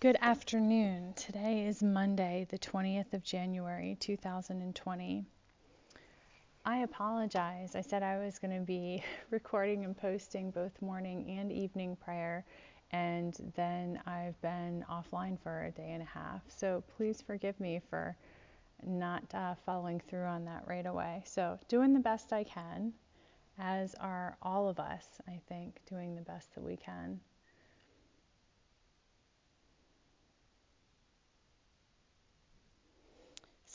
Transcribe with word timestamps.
Good 0.00 0.18
afternoon. 0.20 1.12
Today 1.16 1.66
is 1.66 1.82
Monday, 1.82 2.46
the 2.50 2.58
20th 2.60 3.14
of 3.14 3.24
January, 3.24 3.96
2020. 3.98 5.24
I 6.64 6.76
apologize. 6.78 7.74
I 7.74 7.80
said 7.80 8.04
I 8.04 8.18
was 8.18 8.38
going 8.38 8.56
to 8.56 8.64
be 8.64 9.02
recording 9.30 9.84
and 9.84 9.96
posting 9.96 10.52
both 10.52 10.80
morning 10.80 11.28
and 11.36 11.50
evening 11.50 11.96
prayer, 11.96 12.44
and 12.92 13.52
then 13.56 14.00
I've 14.06 14.40
been 14.40 14.84
offline 14.88 15.36
for 15.36 15.64
a 15.64 15.72
day 15.72 15.90
and 15.90 16.02
a 16.02 16.06
half. 16.06 16.42
So 16.46 16.84
please 16.96 17.20
forgive 17.20 17.58
me 17.58 17.80
for 17.90 18.16
not 18.86 19.24
uh, 19.34 19.56
following 19.66 19.98
through 19.98 20.26
on 20.26 20.44
that 20.44 20.62
right 20.64 20.86
away. 20.86 21.24
So, 21.26 21.58
doing 21.66 21.92
the 21.92 21.98
best 21.98 22.32
I 22.32 22.44
can, 22.44 22.92
as 23.58 23.96
are 23.96 24.36
all 24.42 24.68
of 24.68 24.78
us, 24.78 25.06
I 25.26 25.40
think, 25.48 25.80
doing 25.90 26.14
the 26.14 26.22
best 26.22 26.54
that 26.54 26.62
we 26.62 26.76
can. 26.76 27.18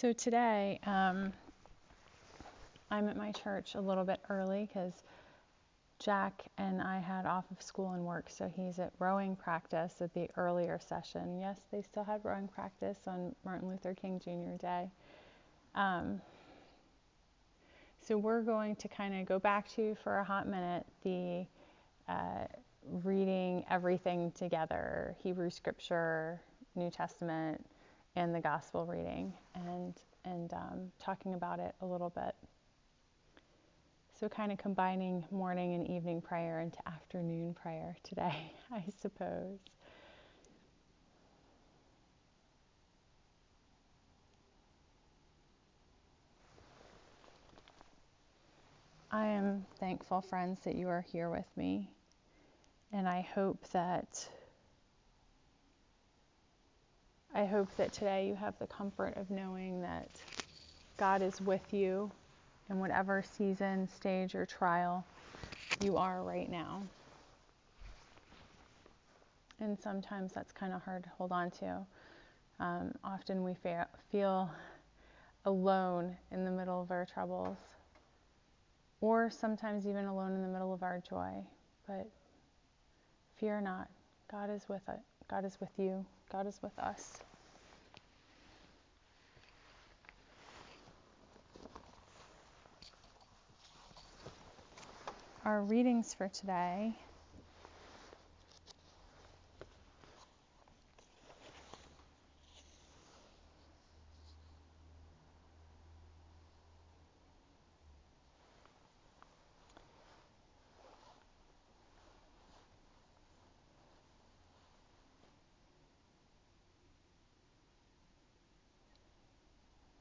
So 0.04 0.12
today, 0.12 0.82
um, 0.86 1.32
I'm 2.92 3.08
at 3.08 3.16
my 3.16 3.32
church 3.32 3.76
a 3.76 3.80
little 3.80 4.04
bit 4.04 4.20
early 4.30 4.66
because 4.68 4.92
Jack 5.98 6.44
and 6.58 6.82
I 6.82 7.00
had 7.00 7.26
off 7.26 7.46
of 7.52 7.62
school 7.62 7.94
and 7.94 8.04
work, 8.04 8.26
so 8.30 8.52
he's 8.54 8.80
at 8.80 8.92
rowing 9.00 9.38
practice 9.38 10.02
at 10.02 10.14
the 10.14 10.28
earlier 10.36 10.78
session. 10.78 11.40
Yes, 11.40 11.58
they 11.72 11.82
still 11.82 12.04
had 12.04 12.20
rowing 12.26 12.50
practice 12.50 12.98
on 13.08 13.34
Martin 13.46 13.70
Luther 13.70 13.94
King 13.94 14.20
Jr. 14.20 14.62
Day. 14.62 14.92
Um, 15.74 16.22
so 18.06 18.18
we're 18.18 18.42
going 18.42 18.76
to 18.76 18.90
kind 18.90 19.18
of 19.18 19.26
go 19.26 19.40
back 19.40 19.70
to 19.76 19.96
for 20.04 20.18
a 20.18 20.24
hot 20.26 20.50
minute 20.50 20.86
the 21.06 21.46
uh, 22.10 22.46
reading 23.06 23.64
everything 23.70 24.34
together 24.34 25.16
Hebrew 25.24 25.50
Scripture, 25.50 26.42
New 26.76 26.92
Testament, 26.92 27.66
and 28.16 28.34
the 28.34 28.40
gospel 28.40 28.86
reading 28.86 29.34
and 29.56 29.96
and 30.26 30.54
um, 30.54 30.92
talking 31.00 31.34
about 31.34 31.60
it 31.60 31.76
a 31.82 31.86
little 31.86 32.10
bit. 32.10 32.36
So 34.20 34.30
kind 34.30 34.52
of 34.52 34.58
combining 34.58 35.26
morning 35.32 35.74
and 35.74 35.88
evening 35.90 36.22
prayer 36.22 36.62
into 36.62 36.78
afternoon 36.88 37.54
prayer 37.54 37.98
today, 38.04 38.54
I 38.72 38.86
suppose. 39.02 39.60
I 49.12 49.28
am 49.28 49.66
thankful, 49.80 50.22
friends, 50.22 50.62
that 50.64 50.76
you 50.76 50.88
are 50.88 51.02
here 51.02 51.30
with 51.30 51.46
me. 51.56 51.92
And 52.92 53.08
I 53.08 53.22
hope 53.36 53.68
that 53.72 54.28
I 57.36 57.46
hope 57.46 57.76
that 57.78 57.92
today 57.92 58.28
you 58.28 58.36
have 58.36 58.60
the 58.60 58.68
comfort 58.68 59.18
of 59.18 59.32
knowing 59.32 59.82
that 59.82 60.08
God 60.98 61.24
is 61.24 61.42
with 61.42 61.74
you 61.74 62.12
in 62.70 62.80
whatever 62.80 63.24
season, 63.38 63.90
stage, 63.90 64.36
or 64.36 64.46
trial 64.46 65.04
you 65.82 65.98
are 65.98 66.22
right 66.22 66.50
now. 66.50 66.84
And 69.60 69.80
sometimes 69.80 70.32
that's 70.32 70.52
kind 70.52 70.74
of 70.74 70.84
hard 70.84 71.04
to 71.06 71.10
hold 71.18 71.32
on 71.32 71.50
to. 71.52 71.80
Um, 72.60 72.94
often 73.04 73.44
we 73.44 73.56
fa- 73.56 73.88
feel 74.12 74.52
alone 75.46 76.16
in 76.32 76.46
the 76.46 76.52
middle 76.52 76.82
of 76.82 76.92
our 76.92 77.08
troubles, 77.12 77.58
or 79.02 79.32
sometimes 79.32 79.88
even 79.88 80.06
alone 80.06 80.34
in 80.34 80.44
the 80.44 80.48
middle 80.48 80.72
of 80.72 80.84
our 80.84 81.02
joy. 81.10 81.34
But 81.88 82.08
fear 83.38 83.60
not, 83.60 83.90
God 84.30 84.52
is 84.52 84.70
with 84.70 84.88
it. 84.88 85.00
God 85.28 85.46
is 85.46 85.58
with 85.60 85.72
you. 85.78 86.06
God 86.34 86.48
is 86.48 86.60
with 86.64 86.80
us. 86.80 87.20
Our 95.46 95.62
readings 95.62 96.16
for 96.16 96.28
today 96.28 96.96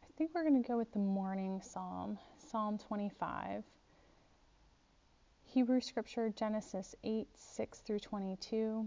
I 0.04 0.21
we're 0.34 0.48
going 0.48 0.62
to 0.62 0.66
go 0.66 0.78
with 0.78 0.92
the 0.92 0.98
morning 0.98 1.60
psalm, 1.62 2.18
Psalm 2.50 2.78
25. 2.78 3.64
Hebrew 5.44 5.80
scripture 5.80 6.30
Genesis 6.30 6.94
8 7.04 7.28
6 7.36 7.78
through 7.80 7.98
22, 7.98 8.86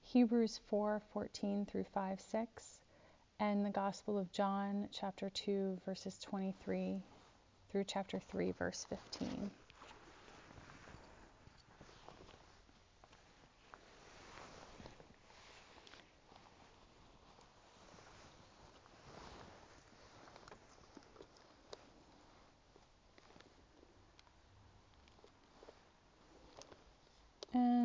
Hebrews 0.00 0.60
4 0.70 1.02
14 1.12 1.66
through 1.66 1.84
5 1.92 2.20
6, 2.20 2.80
and 3.40 3.66
the 3.66 3.70
Gospel 3.70 4.16
of 4.18 4.32
John, 4.32 4.88
chapter 4.90 5.28
2, 5.28 5.78
verses 5.84 6.18
23 6.18 7.02
through 7.70 7.84
chapter 7.84 8.18
3, 8.30 8.52
verse 8.52 8.86
15. 8.88 9.50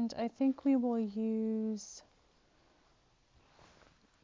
And 0.07 0.13
I 0.17 0.29
think 0.57 0.65
we 0.65 0.75
will 0.75 0.99
use 0.99 2.01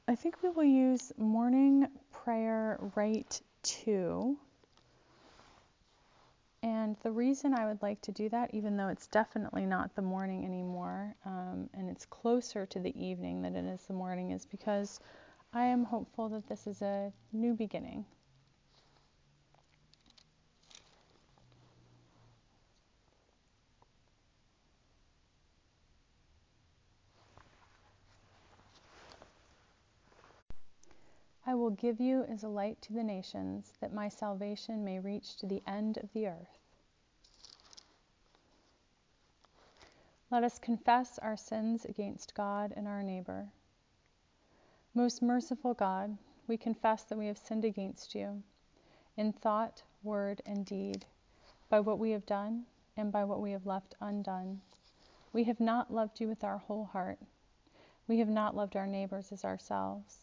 I 0.08 0.16
think 0.16 0.42
we 0.42 0.50
will 0.50 0.64
use 0.64 1.14
morning 1.18 1.88
prayer 2.12 2.78
Rite 2.96 3.42
2. 3.64 4.36
And 6.62 6.98
the 7.04 7.12
reason 7.12 7.54
I 7.54 7.66
would 7.66 7.82
like 7.82 8.02
to 8.02 8.12
do 8.12 8.28
that, 8.30 8.54
even 8.54 8.76
though 8.76 8.90
it's 8.90 9.08
definitely 9.08 9.66
not 9.66 9.96
the 9.96 10.02
morning 10.02 10.44
anymore, 10.44 11.16
um, 11.26 11.70
and 11.74 11.90
it's 11.90 12.06
closer 12.06 12.66
to 12.66 12.80
the 12.80 12.94
evening 13.02 13.42
than 13.42 13.56
it 13.56 13.66
is 13.66 13.84
the 13.84 13.94
morning, 13.94 14.32
is 14.32 14.46
because 14.46 15.00
I 15.54 15.66
am 15.66 15.86
hopeful 15.86 16.28
that 16.30 16.50
this 16.50 16.68
is 16.68 16.82
a 16.82 17.14
new 17.32 17.54
beginning. 17.54 18.06
Give 31.74 32.00
you 32.00 32.24
as 32.24 32.44
a 32.44 32.48
light 32.48 32.82
to 32.84 32.94
the 32.94 33.04
nations, 33.04 33.74
that 33.82 33.94
my 33.94 34.10
salvation 34.10 34.84
may 34.84 35.00
reach 35.00 35.36
to 35.38 35.46
the 35.46 35.62
end 35.68 35.98
of 35.98 36.12
the 36.14 36.28
earth. 36.28 36.60
Let 40.32 40.44
us 40.44 40.58
confess 40.58 41.20
our 41.20 41.38
sins 41.38 41.86
against 41.86 42.34
God 42.34 42.74
and 42.76 42.88
our 42.88 43.04
neighbor. 43.04 43.50
Most 44.96 45.22
merciful 45.22 45.74
God, 45.74 46.18
we 46.48 46.58
confess 46.58 47.04
that 47.04 47.18
we 47.18 47.28
have 47.28 47.38
sinned 47.38 47.66
against 47.66 48.16
you 48.16 48.42
in 49.16 49.32
thought, 49.32 49.84
word, 50.02 50.42
and 50.46 50.66
deed, 50.66 51.06
by 51.70 51.80
what 51.80 52.00
we 52.00 52.12
have 52.12 52.26
done 52.26 52.66
and 52.98 53.12
by 53.12 53.24
what 53.24 53.42
we 53.42 53.52
have 53.52 53.66
left 53.66 53.96
undone. 54.02 54.62
We 55.32 55.44
have 55.46 55.60
not 55.60 55.94
loved 55.94 56.20
you 56.20 56.28
with 56.28 56.44
our 56.44 56.58
whole 56.58 56.86
heart. 56.86 57.20
We 58.08 58.20
have 58.20 58.30
not 58.30 58.56
loved 58.56 58.76
our 58.76 58.88
neighbors 58.88 59.32
as 59.32 59.46
ourselves. 59.46 60.23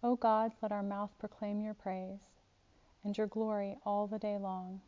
O 0.00 0.14
God, 0.14 0.52
let 0.62 0.70
our 0.70 0.82
mouth 0.82 1.10
proclaim 1.18 1.60
your 1.60 1.74
praise, 1.74 2.20
and 3.02 3.18
your 3.18 3.26
glory 3.26 3.76
all 3.84 4.06
the 4.06 4.18
day 4.18 4.38
long. 4.38 4.80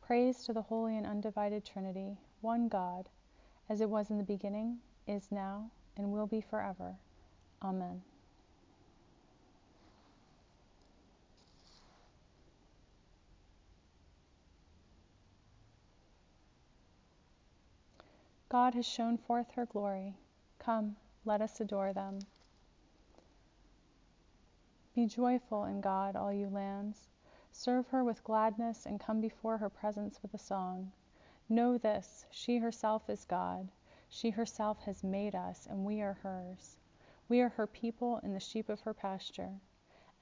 Praise 0.00 0.44
to 0.44 0.54
the 0.54 0.62
holy 0.62 0.96
and 0.96 1.06
undivided 1.06 1.64
Trinity, 1.64 2.16
one 2.40 2.66
God, 2.66 3.10
as 3.68 3.82
it 3.82 3.90
was 3.90 4.08
in 4.10 4.16
the 4.16 4.24
beginning, 4.24 4.78
is 5.06 5.30
now, 5.30 5.70
and 5.96 6.10
will 6.10 6.26
be 6.26 6.40
forever. 6.40 6.96
Amen. 7.62 8.00
God 18.48 18.74
has 18.74 18.86
shown 18.86 19.18
forth 19.18 19.52
her 19.52 19.66
glory. 19.66 20.14
Come, 20.58 20.96
let 21.26 21.42
us 21.42 21.60
adore 21.60 21.92
them. 21.92 22.20
Be 24.92 25.06
joyful 25.06 25.64
in 25.66 25.80
God, 25.80 26.16
all 26.16 26.32
you 26.32 26.48
lands. 26.48 27.08
Serve 27.52 27.86
her 27.88 28.02
with 28.02 28.24
gladness 28.24 28.86
and 28.86 28.98
come 28.98 29.20
before 29.20 29.58
her 29.58 29.68
presence 29.68 30.20
with 30.20 30.34
a 30.34 30.38
song. 30.38 30.90
Know 31.48 31.78
this 31.78 32.26
she 32.30 32.58
herself 32.58 33.08
is 33.08 33.24
God. 33.24 33.70
She 34.08 34.30
herself 34.30 34.80
has 34.80 35.04
made 35.04 35.34
us, 35.36 35.66
and 35.66 35.84
we 35.84 36.00
are 36.00 36.14
hers. 36.14 36.76
We 37.28 37.40
are 37.40 37.50
her 37.50 37.68
people 37.68 38.16
and 38.24 38.34
the 38.34 38.40
sheep 38.40 38.68
of 38.68 38.80
her 38.80 38.92
pasture. 38.92 39.60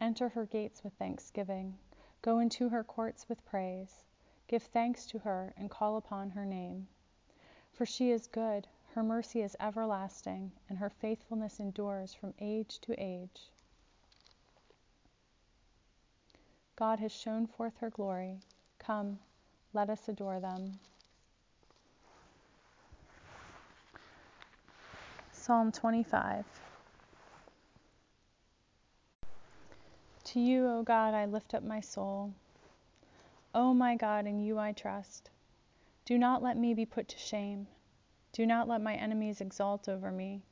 Enter 0.00 0.28
her 0.28 0.44
gates 0.44 0.84
with 0.84 0.92
thanksgiving. 0.94 1.78
Go 2.20 2.38
into 2.38 2.68
her 2.68 2.84
courts 2.84 3.28
with 3.28 3.44
praise. 3.46 4.04
Give 4.48 4.62
thanks 4.62 5.06
to 5.06 5.18
her 5.20 5.54
and 5.56 5.70
call 5.70 5.96
upon 5.96 6.30
her 6.30 6.44
name. 6.44 6.88
For 7.72 7.86
she 7.86 8.10
is 8.10 8.26
good, 8.26 8.68
her 8.92 9.02
mercy 9.02 9.40
is 9.40 9.56
everlasting, 9.60 10.52
and 10.68 10.78
her 10.78 10.90
faithfulness 10.90 11.58
endures 11.58 12.12
from 12.12 12.34
age 12.38 12.80
to 12.80 12.94
age. 13.02 13.50
God 16.78 17.00
has 17.00 17.10
shown 17.10 17.48
forth 17.48 17.72
her 17.80 17.90
glory. 17.90 18.38
Come, 18.78 19.18
let 19.72 19.90
us 19.90 20.08
adore 20.08 20.38
them. 20.38 20.78
Psalm 25.32 25.72
25 25.72 26.44
To 30.22 30.38
you, 30.38 30.68
O 30.68 30.84
God, 30.84 31.14
I 31.14 31.24
lift 31.24 31.52
up 31.52 31.64
my 31.64 31.80
soul. 31.80 32.32
O 33.52 33.74
my 33.74 33.96
God, 33.96 34.28
in 34.28 34.38
you 34.38 34.60
I 34.60 34.70
trust. 34.70 35.30
Do 36.04 36.16
not 36.16 36.44
let 36.44 36.56
me 36.56 36.74
be 36.74 36.86
put 36.86 37.08
to 37.08 37.18
shame. 37.18 37.66
Do 38.32 38.46
not 38.46 38.68
let 38.68 38.80
my 38.80 38.94
enemies 38.94 39.40
exult 39.40 39.88
over 39.88 40.12
me. 40.12 40.42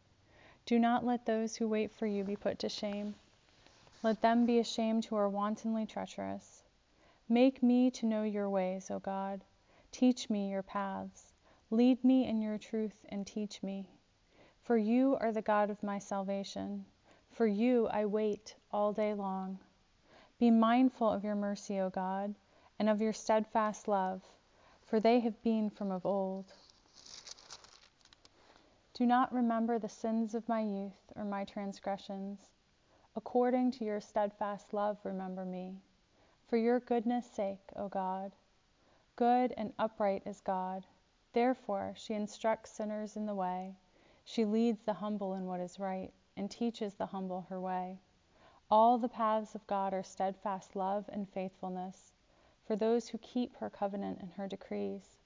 Do 0.65 0.81
not 0.81 1.07
let 1.07 1.25
those 1.25 1.55
who 1.55 1.69
wait 1.69 1.93
for 1.93 2.07
you 2.07 2.25
be 2.25 2.35
put 2.35 2.59
to 2.59 2.69
shame. 2.69 3.15
Let 4.07 4.21
them 4.21 4.47
be 4.47 4.61
ashamed 4.61 5.07
who 5.07 5.17
are 5.17 5.29
wantonly 5.29 5.85
treacherous. 5.85 6.63
Make 7.29 7.61
me 7.61 7.91
to 7.91 8.07
know 8.07 8.23
your 8.23 8.49
ways, 8.49 8.89
O 8.89 9.01
God. 9.01 9.43
Teach 9.91 10.31
me 10.31 10.49
your 10.49 10.63
paths. 10.63 11.33
Lead 11.73 12.05
me 12.05 12.25
in 12.25 12.41
your 12.41 12.57
truth 12.57 13.05
and 13.09 13.27
teach 13.27 13.65
me. 13.65 13.89
For 14.63 14.77
you 14.77 15.17
are 15.21 15.33
the 15.33 15.43
God 15.43 15.71
of 15.71 15.83
my 15.83 15.99
salvation. 15.99 16.87
For 17.33 17.49
you 17.49 17.89
I 17.89 18.05
wait 18.07 18.55
all 18.71 18.93
day 18.93 19.13
long. 19.13 19.59
Be 20.39 20.53
mindful 20.53 21.11
of 21.11 21.25
your 21.25 21.35
mercy, 21.35 21.81
O 21.81 21.91
God, 21.91 22.37
and 22.79 22.89
of 22.89 23.01
your 23.01 23.13
steadfast 23.13 23.89
love 23.89 24.23
for 24.85 25.01
they 25.01 25.19
have 25.19 25.43
been 25.43 25.69
from 25.69 25.91
of 25.91 26.07
old. 26.07 26.53
Do 28.95 29.05
not 29.05 29.35
remember 29.35 29.81
the 29.81 29.89
sins 29.89 30.33
of 30.33 30.49
my 30.49 30.61
youth 30.61 31.13
or 31.17 31.25
my 31.25 31.43
transgressions. 31.43 32.39
According 33.17 33.71
to 33.73 33.85
your 33.85 34.01
steadfast 34.01 34.75
love, 34.75 34.99
remember 35.03 35.47
me. 35.47 35.81
For 36.49 36.59
your 36.59 36.81
goodness' 36.81 37.25
sake, 37.25 37.73
O 37.75 37.89
God. 37.89 38.33
Good 39.17 39.55
and 39.57 39.73
upright 39.79 40.23
is 40.27 40.43
God. 40.43 40.85
Therefore, 41.33 41.95
she 41.97 42.13
instructs 42.13 42.73
sinners 42.73 43.17
in 43.17 43.25
the 43.25 43.35
way. 43.35 43.75
She 44.23 44.45
leads 44.45 44.83
the 44.83 44.93
humble 44.93 45.33
in 45.33 45.47
what 45.47 45.61
is 45.61 45.81
right, 45.81 46.13
and 46.37 46.51
teaches 46.51 46.95
the 46.95 47.07
humble 47.07 47.47
her 47.49 47.59
way. 47.59 48.01
All 48.71 48.99
the 48.99 49.09
paths 49.09 49.55
of 49.55 49.67
God 49.67 49.95
are 49.95 50.03
steadfast 50.03 50.77
love 50.77 51.09
and 51.11 51.27
faithfulness 51.27 52.13
for 52.67 52.77
those 52.77 53.09
who 53.09 53.19
keep 53.19 53.57
her 53.57 53.71
covenant 53.71 54.21
and 54.21 54.33
her 54.33 54.47
decrees. 54.47 55.17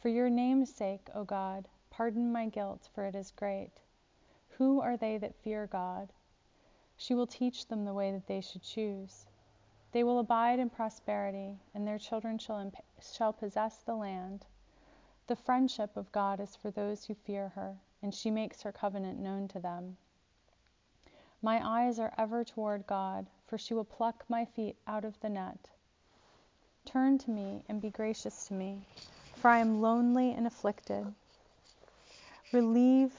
For 0.00 0.08
your 0.08 0.30
name's 0.30 0.74
sake, 0.74 1.08
O 1.14 1.22
God, 1.22 1.68
pardon 1.90 2.32
my 2.32 2.46
guilt, 2.48 2.88
for 2.92 3.04
it 3.04 3.14
is 3.14 3.30
great. 3.30 3.82
Who 4.58 4.80
are 4.80 4.96
they 4.96 5.16
that 5.18 5.36
fear 5.36 5.68
God? 5.68 6.12
She 7.00 7.14
will 7.14 7.26
teach 7.26 7.66
them 7.66 7.86
the 7.86 7.94
way 7.94 8.12
that 8.12 8.26
they 8.26 8.42
should 8.42 8.62
choose. 8.62 9.24
They 9.92 10.04
will 10.04 10.18
abide 10.18 10.58
in 10.58 10.68
prosperity, 10.68 11.58
and 11.74 11.88
their 11.88 11.98
children 11.98 12.36
shall, 12.36 12.58
imp- 12.58 12.76
shall 13.00 13.32
possess 13.32 13.78
the 13.78 13.94
land. 13.94 14.44
The 15.26 15.34
friendship 15.34 15.96
of 15.96 16.12
God 16.12 16.40
is 16.40 16.54
for 16.56 16.70
those 16.70 17.06
who 17.06 17.14
fear 17.14 17.48
her, 17.48 17.78
and 18.02 18.14
she 18.14 18.30
makes 18.30 18.60
her 18.60 18.70
covenant 18.70 19.18
known 19.18 19.48
to 19.48 19.58
them. 19.58 19.96
My 21.40 21.66
eyes 21.66 21.98
are 21.98 22.12
ever 22.18 22.44
toward 22.44 22.86
God, 22.86 23.28
for 23.46 23.56
she 23.56 23.72
will 23.72 23.84
pluck 23.84 24.26
my 24.28 24.44
feet 24.44 24.76
out 24.86 25.06
of 25.06 25.18
the 25.20 25.30
net. 25.30 25.70
Turn 26.84 27.16
to 27.16 27.30
me 27.30 27.64
and 27.66 27.80
be 27.80 27.88
gracious 27.88 28.46
to 28.48 28.52
me, 28.52 28.82
for 29.36 29.48
I 29.48 29.60
am 29.60 29.80
lonely 29.80 30.32
and 30.32 30.46
afflicted. 30.46 31.14
Relieve 32.52 33.16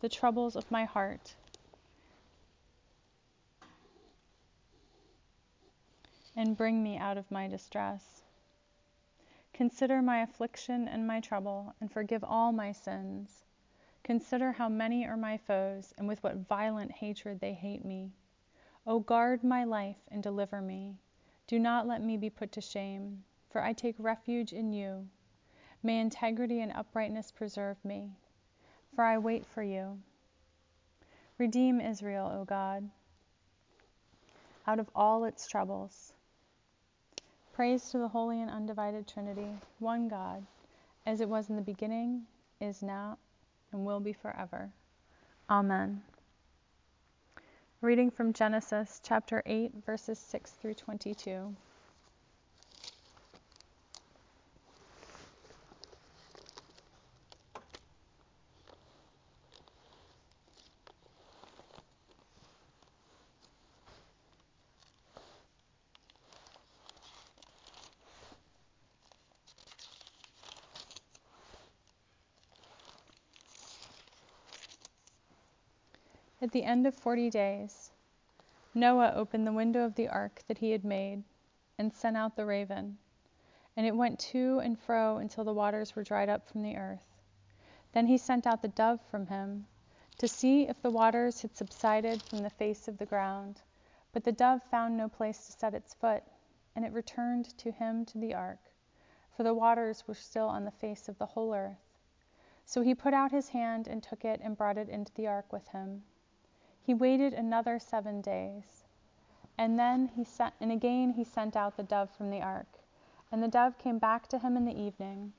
the 0.00 0.08
troubles 0.08 0.56
of 0.56 0.68
my 0.68 0.84
heart. 0.84 1.36
And 6.36 6.56
bring 6.56 6.82
me 6.82 6.96
out 6.96 7.18
of 7.18 7.30
my 7.30 7.48
distress. 7.48 8.22
Consider 9.52 10.00
my 10.00 10.22
affliction 10.22 10.88
and 10.88 11.06
my 11.06 11.20
trouble, 11.20 11.74
and 11.80 11.90
forgive 11.90 12.24
all 12.24 12.52
my 12.52 12.72
sins. 12.72 13.44
Consider 14.02 14.52
how 14.52 14.68
many 14.68 15.06
are 15.06 15.16
my 15.16 15.36
foes, 15.36 15.92
and 15.98 16.08
with 16.08 16.22
what 16.22 16.48
violent 16.48 16.92
hatred 16.92 17.40
they 17.40 17.52
hate 17.52 17.84
me. 17.84 18.12
O 18.86 18.98
guard 18.98 19.44
my 19.44 19.64
life 19.64 20.08
and 20.08 20.22
deliver 20.22 20.60
me. 20.60 20.96
Do 21.46 21.58
not 21.58 21.86
let 21.86 22.02
me 22.02 22.16
be 22.16 22.30
put 22.30 22.52
to 22.52 22.60
shame 22.60 23.24
for 23.52 23.62
I 23.62 23.74
take 23.74 23.96
refuge 23.98 24.54
in 24.54 24.72
you. 24.72 25.08
May 25.82 26.00
integrity 26.00 26.62
and 26.62 26.72
uprightness 26.72 27.30
preserve 27.30 27.84
me, 27.84 28.16
for 28.94 29.04
I 29.04 29.18
wait 29.18 29.44
for 29.44 29.62
you. 29.62 30.00
Redeem 31.36 31.80
Israel, 31.80 32.30
O 32.32 32.44
God, 32.46 32.88
out 34.66 34.78
of 34.78 34.88
all 34.94 35.24
its 35.24 35.46
troubles. 35.46 36.14
Praise 37.52 37.90
to 37.90 37.98
the 37.98 38.08
Holy 38.08 38.40
and 38.40 38.50
Undivided 38.50 39.06
Trinity, 39.06 39.48
one 39.78 40.08
God, 40.08 40.46
as 41.04 41.20
it 41.20 41.28
was 41.28 41.50
in 41.50 41.56
the 41.56 41.60
beginning, 41.60 42.22
is 42.62 42.82
now, 42.82 43.18
and 43.70 43.84
will 43.84 44.00
be 44.00 44.14
forever. 44.14 44.70
Amen. 45.50 46.02
Reading 47.82 48.10
from 48.10 48.32
Genesis 48.32 49.02
chapter 49.04 49.42
8, 49.44 49.84
verses 49.84 50.18
6 50.18 50.52
through 50.52 50.72
22. 50.72 51.54
At 76.42 76.50
the 76.50 76.64
end 76.64 76.88
of 76.88 76.96
forty 76.96 77.30
days, 77.30 77.92
Noah 78.74 79.12
opened 79.14 79.46
the 79.46 79.52
window 79.52 79.84
of 79.84 79.94
the 79.94 80.08
ark 80.08 80.42
that 80.48 80.58
he 80.58 80.72
had 80.72 80.84
made, 80.84 81.22
and 81.78 81.94
sent 81.94 82.16
out 82.16 82.34
the 82.34 82.44
raven. 82.44 82.98
And 83.76 83.86
it 83.86 83.94
went 83.94 84.18
to 84.32 84.58
and 84.58 84.76
fro 84.76 85.18
until 85.18 85.44
the 85.44 85.54
waters 85.54 85.94
were 85.94 86.02
dried 86.02 86.28
up 86.28 86.48
from 86.48 86.62
the 86.62 86.76
earth. 86.76 87.22
Then 87.92 88.08
he 88.08 88.18
sent 88.18 88.44
out 88.44 88.60
the 88.60 88.66
dove 88.66 89.00
from 89.02 89.28
him, 89.28 89.68
to 90.18 90.26
see 90.26 90.66
if 90.66 90.82
the 90.82 90.90
waters 90.90 91.42
had 91.42 91.54
subsided 91.54 92.20
from 92.24 92.38
the 92.38 92.50
face 92.50 92.88
of 92.88 92.98
the 92.98 93.06
ground. 93.06 93.62
But 94.10 94.24
the 94.24 94.32
dove 94.32 94.64
found 94.64 94.96
no 94.96 95.08
place 95.08 95.46
to 95.46 95.52
set 95.52 95.74
its 95.74 95.94
foot, 95.94 96.24
and 96.74 96.84
it 96.84 96.92
returned 96.92 97.56
to 97.58 97.70
him 97.70 98.04
to 98.06 98.18
the 98.18 98.34
ark, 98.34 98.72
for 99.36 99.44
the 99.44 99.54
waters 99.54 100.08
were 100.08 100.14
still 100.14 100.48
on 100.48 100.64
the 100.64 100.72
face 100.72 101.08
of 101.08 101.18
the 101.18 101.26
whole 101.26 101.54
earth. 101.54 101.94
So 102.64 102.82
he 102.82 102.96
put 102.96 103.14
out 103.14 103.30
his 103.30 103.50
hand 103.50 103.86
and 103.86 104.02
took 104.02 104.24
it 104.24 104.40
and 104.42 104.56
brought 104.56 104.76
it 104.76 104.88
into 104.88 105.14
the 105.14 105.28
ark 105.28 105.52
with 105.52 105.68
him. 105.68 106.02
He 106.84 106.94
waited 106.94 107.32
another 107.32 107.78
seven 107.78 108.20
days. 108.20 108.84
And 109.56 109.78
then 109.78 110.08
he 110.08 110.24
sent, 110.24 110.54
and 110.60 110.72
again 110.72 111.10
he 111.10 111.24
sent 111.24 111.56
out 111.56 111.76
the 111.76 111.82
dove 111.82 112.10
from 112.10 112.30
the 112.30 112.42
ark. 112.42 112.80
And 113.30 113.42
the 113.42 113.48
dove 113.48 113.78
came 113.78 113.98
back 113.98 114.26
to 114.28 114.38
him 114.38 114.56
in 114.56 114.64
the 114.64 114.78
evening, 114.78 115.32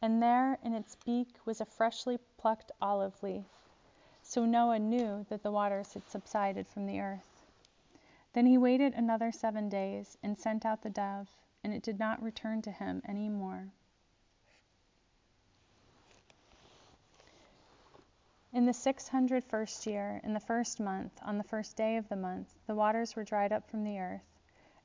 and 0.00 0.22
there 0.22 0.58
in 0.62 0.72
its 0.72 0.94
beak 0.96 1.36
was 1.44 1.60
a 1.60 1.64
freshly 1.64 2.18
plucked 2.38 2.72
olive 2.80 3.22
leaf. 3.22 3.44
So 4.22 4.44
Noah 4.44 4.78
knew 4.78 5.26
that 5.28 5.42
the 5.42 5.52
waters 5.52 5.92
had 5.94 6.08
subsided 6.08 6.66
from 6.66 6.86
the 6.86 7.00
earth. 7.00 7.44
Then 8.32 8.46
he 8.46 8.58
waited 8.58 8.94
another 8.94 9.30
seven 9.32 9.68
days 9.68 10.18
and 10.22 10.38
sent 10.38 10.66
out 10.66 10.82
the 10.82 10.90
dove, 10.90 11.28
and 11.62 11.72
it 11.72 11.82
did 11.82 11.98
not 11.98 12.22
return 12.22 12.62
to 12.62 12.70
him 12.70 13.02
any 13.04 13.28
more. 13.28 13.68
In 18.56 18.64
the 18.64 18.72
six 18.72 19.08
hundred 19.08 19.44
first 19.44 19.86
year, 19.86 20.18
in 20.24 20.32
the 20.32 20.40
first 20.40 20.80
month, 20.80 21.12
on 21.20 21.36
the 21.36 21.44
first 21.44 21.76
day 21.76 21.98
of 21.98 22.08
the 22.08 22.16
month, 22.16 22.54
the 22.66 22.74
waters 22.74 23.14
were 23.14 23.22
dried 23.22 23.52
up 23.52 23.68
from 23.68 23.84
the 23.84 24.00
earth. 24.00 24.24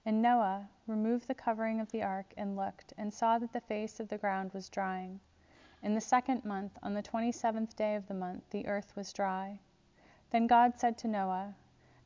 And 0.05 0.21
Noah 0.21 0.67
removed 0.87 1.25
the 1.29 1.33
covering 1.33 1.79
of 1.79 1.89
the 1.89 2.03
ark 2.03 2.33
and 2.35 2.57
looked, 2.57 2.91
and 2.97 3.13
saw 3.13 3.39
that 3.39 3.53
the 3.53 3.61
face 3.61 4.01
of 4.01 4.09
the 4.09 4.17
ground 4.17 4.51
was 4.53 4.67
drying. 4.67 5.21
In 5.81 5.95
the 5.95 6.01
second 6.01 6.43
month, 6.43 6.77
on 6.83 6.95
the 6.95 7.01
twenty 7.01 7.31
seventh 7.31 7.77
day 7.77 7.95
of 7.95 8.09
the 8.09 8.13
month, 8.13 8.43
the 8.49 8.67
earth 8.67 8.93
was 8.97 9.13
dry. 9.13 9.57
Then 10.31 10.47
God 10.47 10.77
said 10.77 10.97
to 10.97 11.07
Noah, 11.07 11.55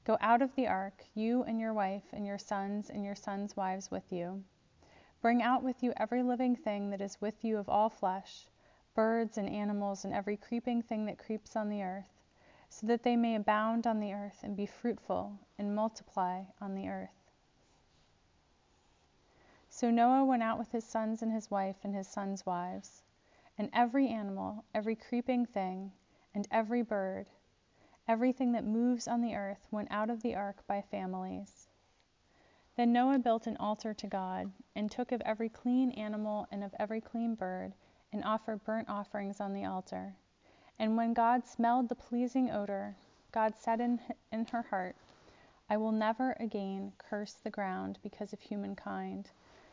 Go 0.03 0.19
out 0.21 0.43
of 0.43 0.53
the 0.53 0.67
ark, 0.67 1.03
you 1.15 1.41
and 1.45 1.59
your 1.59 1.73
wife, 1.73 2.05
and 2.13 2.27
your 2.27 2.37
sons 2.37 2.91
and 2.91 3.03
your 3.03 3.15
sons' 3.15 3.57
wives 3.57 3.89
with 3.89 4.11
you. 4.11 4.43
Bring 5.19 5.41
out 5.41 5.63
with 5.63 5.81
you 5.81 5.93
every 5.97 6.21
living 6.21 6.55
thing 6.55 6.91
that 6.91 7.01
is 7.01 7.19
with 7.19 7.43
you 7.43 7.57
of 7.57 7.67
all 7.67 7.89
flesh 7.89 8.45
birds 8.95 9.37
and 9.37 9.47
animals 9.47 10.03
and 10.03 10.13
every 10.13 10.37
creeping 10.37 10.81
thing 10.81 11.05
that 11.05 11.19
creeps 11.19 11.55
on 11.55 11.69
the 11.69 11.83
earth, 11.83 12.09
so 12.69 12.87
that 12.87 13.03
they 13.03 13.15
may 13.15 13.35
abound 13.35 13.85
on 13.85 13.99
the 13.99 14.13
earth 14.13 14.39
and 14.41 14.57
be 14.57 14.65
fruitful 14.65 15.37
and 15.59 15.75
multiply 15.75 16.41
on 16.59 16.73
the 16.73 16.89
earth. 16.89 17.09
So 19.69 19.91
Noah 19.91 20.25
went 20.25 20.41
out 20.41 20.57
with 20.57 20.71
his 20.71 20.85
sons 20.85 21.21
and 21.21 21.31
his 21.31 21.51
wife 21.51 21.75
and 21.83 21.93
his 21.93 22.07
sons' 22.07 22.45
wives, 22.45 23.03
and 23.57 23.69
every 23.73 24.07
animal, 24.07 24.63
every 24.73 24.95
creeping 24.95 25.45
thing, 25.45 25.91
and 26.33 26.47
every 26.49 26.81
bird, 26.81 27.29
everything 28.07 28.53
that 28.53 28.63
moves 28.63 29.07
on 29.07 29.21
the 29.21 29.35
earth 29.35 29.67
went 29.71 29.91
out 29.91 30.09
of 30.09 30.21
the 30.21 30.35
ark 30.35 30.65
by 30.67 30.81
families. 30.81 31.67
Then 32.77 32.93
Noah 32.93 33.19
built 33.19 33.47
an 33.47 33.57
altar 33.57 33.93
to 33.93 34.07
God, 34.07 34.51
and 34.75 34.89
took 34.89 35.11
of 35.11 35.21
every 35.21 35.49
clean 35.49 35.91
animal 35.91 36.47
and 36.51 36.63
of 36.63 36.73
every 36.79 37.01
clean 37.01 37.35
bird, 37.35 37.73
and 38.11 38.23
offered 38.23 38.63
burnt 38.63 38.89
offerings 38.89 39.39
on 39.39 39.53
the 39.53 39.65
altar. 39.65 40.15
And 40.77 40.97
when 40.97 41.13
God 41.13 41.45
smelled 41.45 41.89
the 41.89 41.95
pleasing 41.95 42.51
odor, 42.51 42.95
God 43.31 43.53
said 43.57 43.79
in, 43.81 43.99
in 44.31 44.45
her 44.47 44.63
heart, 44.63 44.95
I 45.69 45.77
will 45.77 45.91
never 45.91 46.37
again 46.39 46.93
curse 46.97 47.33
the 47.33 47.49
ground 47.49 47.99
because 48.03 48.33
of 48.33 48.39
humankind, 48.39 49.31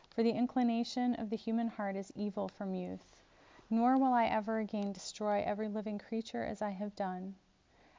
for 0.09 0.23
the 0.23 0.31
inclination 0.31 1.15
of 1.15 1.29
the 1.29 1.37
human 1.37 1.67
heart 1.67 1.95
is 1.95 2.11
evil 2.15 2.47
from 2.47 2.73
youth. 2.73 3.23
Nor 3.69 3.97
will 3.97 4.13
I 4.13 4.25
ever 4.25 4.59
again 4.59 4.91
destroy 4.91 5.41
every 5.45 5.67
living 5.67 5.97
creature 5.97 6.43
as 6.43 6.61
I 6.61 6.71
have 6.71 6.95
done. 6.95 7.35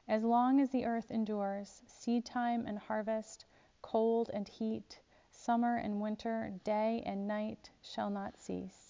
As 0.07 0.23
long 0.23 0.59
as 0.59 0.69
the 0.69 0.85
earth 0.85 1.09
endures, 1.09 1.81
seed 1.87 2.25
time 2.25 2.67
and 2.67 2.77
harvest, 2.77 3.45
cold 3.81 4.29
and 4.33 4.47
heat, 4.47 4.99
summer 5.31 5.77
and 5.77 5.99
winter, 5.99 6.53
day 6.63 7.01
and 7.05 7.27
night 7.27 7.71
shall 7.81 8.11
not 8.11 8.37
cease. 8.37 8.84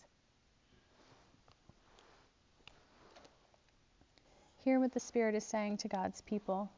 Hear 4.65 4.79
what 4.79 4.93
the 4.93 4.99
Spirit 4.99 5.35
is 5.35 5.45
saying 5.45 5.77
to 5.77 5.87
God's 5.87 6.21
people. 6.21 6.71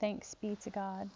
Thanks 0.00 0.34
be 0.34 0.56
to 0.62 0.70
God. 0.70 1.10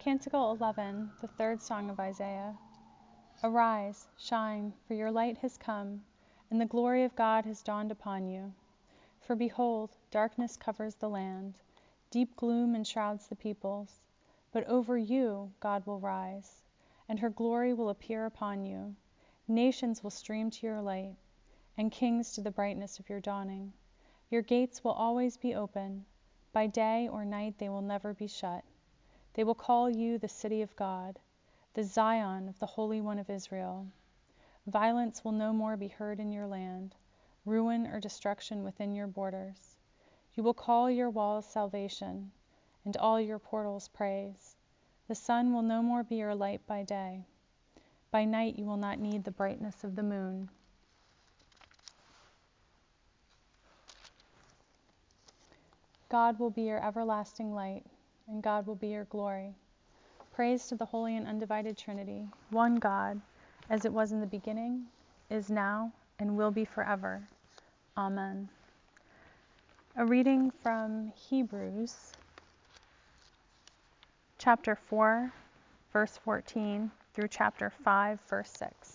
Canticle 0.00 0.52
11, 0.52 1.10
the 1.20 1.26
third 1.26 1.60
song 1.60 1.90
of 1.90 2.00
Isaiah. 2.00 2.56
Arise, 3.44 4.08
shine, 4.16 4.72
for 4.88 4.94
your 4.94 5.10
light 5.10 5.36
has 5.36 5.58
come, 5.58 6.02
and 6.50 6.58
the 6.58 6.64
glory 6.64 7.04
of 7.04 7.14
God 7.14 7.44
has 7.44 7.60
dawned 7.60 7.92
upon 7.92 8.26
you. 8.26 8.54
For 9.20 9.36
behold, 9.36 9.90
darkness 10.10 10.56
covers 10.56 10.94
the 10.94 11.10
land, 11.10 11.58
deep 12.10 12.34
gloom 12.34 12.74
enshrouds 12.74 13.26
the 13.26 13.36
peoples. 13.36 14.00
But 14.52 14.66
over 14.68 14.96
you 14.96 15.52
God 15.60 15.84
will 15.84 16.00
rise, 16.00 16.62
and 17.06 17.20
her 17.20 17.28
glory 17.28 17.74
will 17.74 17.90
appear 17.90 18.24
upon 18.24 18.64
you. 18.64 18.96
Nations 19.46 20.02
will 20.02 20.08
stream 20.08 20.50
to 20.52 20.66
your 20.66 20.80
light, 20.80 21.16
and 21.76 21.92
kings 21.92 22.32
to 22.32 22.40
the 22.40 22.50
brightness 22.50 22.98
of 22.98 23.10
your 23.10 23.20
dawning. 23.20 23.74
Your 24.30 24.40
gates 24.40 24.82
will 24.82 24.92
always 24.92 25.36
be 25.36 25.54
open, 25.54 26.06
by 26.54 26.68
day 26.68 27.06
or 27.06 27.26
night 27.26 27.58
they 27.58 27.68
will 27.68 27.82
never 27.82 28.14
be 28.14 28.26
shut. 28.26 28.64
They 29.34 29.44
will 29.44 29.54
call 29.54 29.88
you 29.88 30.18
the 30.18 30.28
city 30.28 30.60
of 30.60 30.74
God, 30.74 31.20
the 31.74 31.84
Zion 31.84 32.48
of 32.48 32.58
the 32.58 32.66
Holy 32.66 33.00
One 33.00 33.18
of 33.18 33.30
Israel. 33.30 33.86
Violence 34.66 35.24
will 35.24 35.32
no 35.32 35.52
more 35.52 35.76
be 35.76 35.88
heard 35.88 36.18
in 36.18 36.32
your 36.32 36.48
land, 36.48 36.96
ruin 37.46 37.86
or 37.86 38.00
destruction 38.00 38.64
within 38.64 38.92
your 38.92 39.06
borders. 39.06 39.76
You 40.34 40.42
will 40.42 40.54
call 40.54 40.90
your 40.90 41.10
walls 41.10 41.46
salvation, 41.46 42.32
and 42.84 42.96
all 42.96 43.20
your 43.20 43.38
portals 43.38 43.86
praise. 43.88 44.56
The 45.06 45.14
sun 45.14 45.52
will 45.52 45.62
no 45.62 45.80
more 45.80 46.02
be 46.02 46.16
your 46.16 46.34
light 46.34 46.66
by 46.66 46.82
day. 46.82 47.24
By 48.10 48.24
night 48.24 48.58
you 48.58 48.64
will 48.64 48.76
not 48.76 48.98
need 48.98 49.22
the 49.22 49.30
brightness 49.30 49.84
of 49.84 49.94
the 49.94 50.02
moon. 50.02 50.50
God 56.08 56.40
will 56.40 56.50
be 56.50 56.62
your 56.62 56.84
everlasting 56.84 57.54
light 57.54 57.86
and 58.30 58.42
God 58.42 58.66
will 58.66 58.76
be 58.76 58.88
your 58.88 59.04
glory. 59.04 59.54
Praise 60.32 60.68
to 60.68 60.76
the 60.76 60.84
Holy 60.84 61.16
and 61.16 61.26
Undivided 61.26 61.76
Trinity, 61.76 62.28
one 62.50 62.76
God, 62.76 63.20
as 63.68 63.84
it 63.84 63.92
was 63.92 64.12
in 64.12 64.20
the 64.20 64.26
beginning, 64.26 64.84
is 65.30 65.50
now, 65.50 65.92
and 66.18 66.36
will 66.36 66.52
be 66.52 66.64
forever. 66.64 67.22
Amen. 67.96 68.48
A 69.96 70.06
reading 70.06 70.52
from 70.62 71.12
Hebrews 71.16 72.12
chapter 74.38 74.76
4, 74.76 75.32
verse 75.92 76.18
14 76.24 76.90
through 77.12 77.28
chapter 77.28 77.72
5, 77.84 78.20
verse 78.28 78.52
6. 78.56 78.89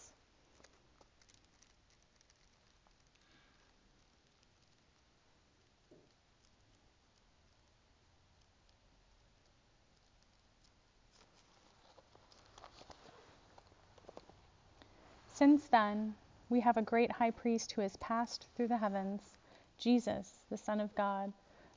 Since 15.36 15.68
then, 15.68 16.16
we 16.48 16.62
have 16.62 16.78
a 16.78 16.82
great 16.82 17.12
high 17.12 17.32
priest 17.32 17.74
who 17.74 17.82
has 17.82 17.98
passed 17.98 18.48
through 18.56 18.70
the 18.70 18.78
heavens, 18.78 19.38
Jesus, 19.78 20.40
the 20.50 20.56
Son 20.56 20.80
of 20.80 20.96
God. 20.96 21.34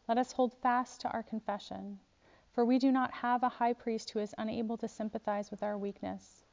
Let 0.07 0.17
us 0.17 0.31
hold 0.31 0.55
fast 0.55 1.01
to 1.01 1.11
our 1.11 1.25
confession. 1.25 1.99
For 2.53 2.65
we 2.65 2.79
do 2.79 2.93
not 2.93 3.11
have 3.15 3.43
a 3.43 3.49
high 3.49 3.73
priest 3.73 4.11
who 4.11 4.21
is 4.21 4.33
unable 4.39 4.77
to 4.77 4.87
sympathize 4.87 5.51
with 5.51 5.65
our 5.65 5.77
weakness, 5.77 6.45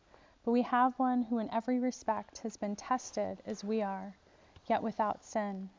but 0.43 0.51
we 0.51 0.63
have 0.63 0.97
one 0.97 1.21
who 1.21 1.37
in 1.37 1.53
every 1.53 1.77
respect 1.77 2.39
has 2.39 2.57
been 2.57 2.75
tested 2.75 3.39
as 3.45 3.63
we 3.63 3.83
are, 3.83 4.15
yet 4.65 4.81
without 4.81 5.23
sin. 5.23 5.69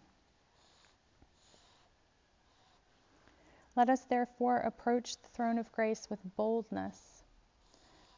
Let 3.74 3.88
us 3.88 4.04
therefore 4.04 4.58
approach 4.58 5.16
the 5.16 5.28
throne 5.30 5.58
of 5.58 5.72
grace 5.72 6.08
with 6.08 6.36
boldness 6.36 7.15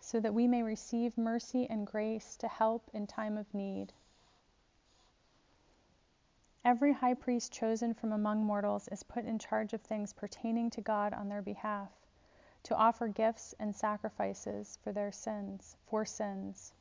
so 0.09 0.19
that 0.19 0.33
we 0.33 0.49
may 0.49 0.63
receive 0.63 1.19
mercy 1.19 1.67
and 1.69 1.87
grace 1.87 2.35
to 2.35 2.49
help 2.49 2.89
in 2.95 3.07
time 3.07 3.37
of 3.37 3.53
need. 3.53 3.93
Every 6.65 6.95
high 6.95 7.13
priest 7.13 7.53
chosen 7.53 7.93
from 7.93 8.13
among 8.13 8.43
mortals 8.43 8.89
is 8.89 9.03
put 9.03 9.27
in 9.27 9.39
charge 9.39 9.75
of 9.75 9.83
things 9.83 10.15
pertaining 10.15 10.71
to 10.71 10.81
God 10.81 11.13
on 11.13 11.29
their 11.29 11.43
behalf, 11.43 11.91
to 12.63 12.75
offer 12.75 13.07
gifts 13.07 13.55
and 13.59 13.77
sacrifices 13.77 14.79
for 14.83 14.93
their 14.93 15.13
sins, 15.13 15.77
for 15.85 16.07
sins. 16.07 16.73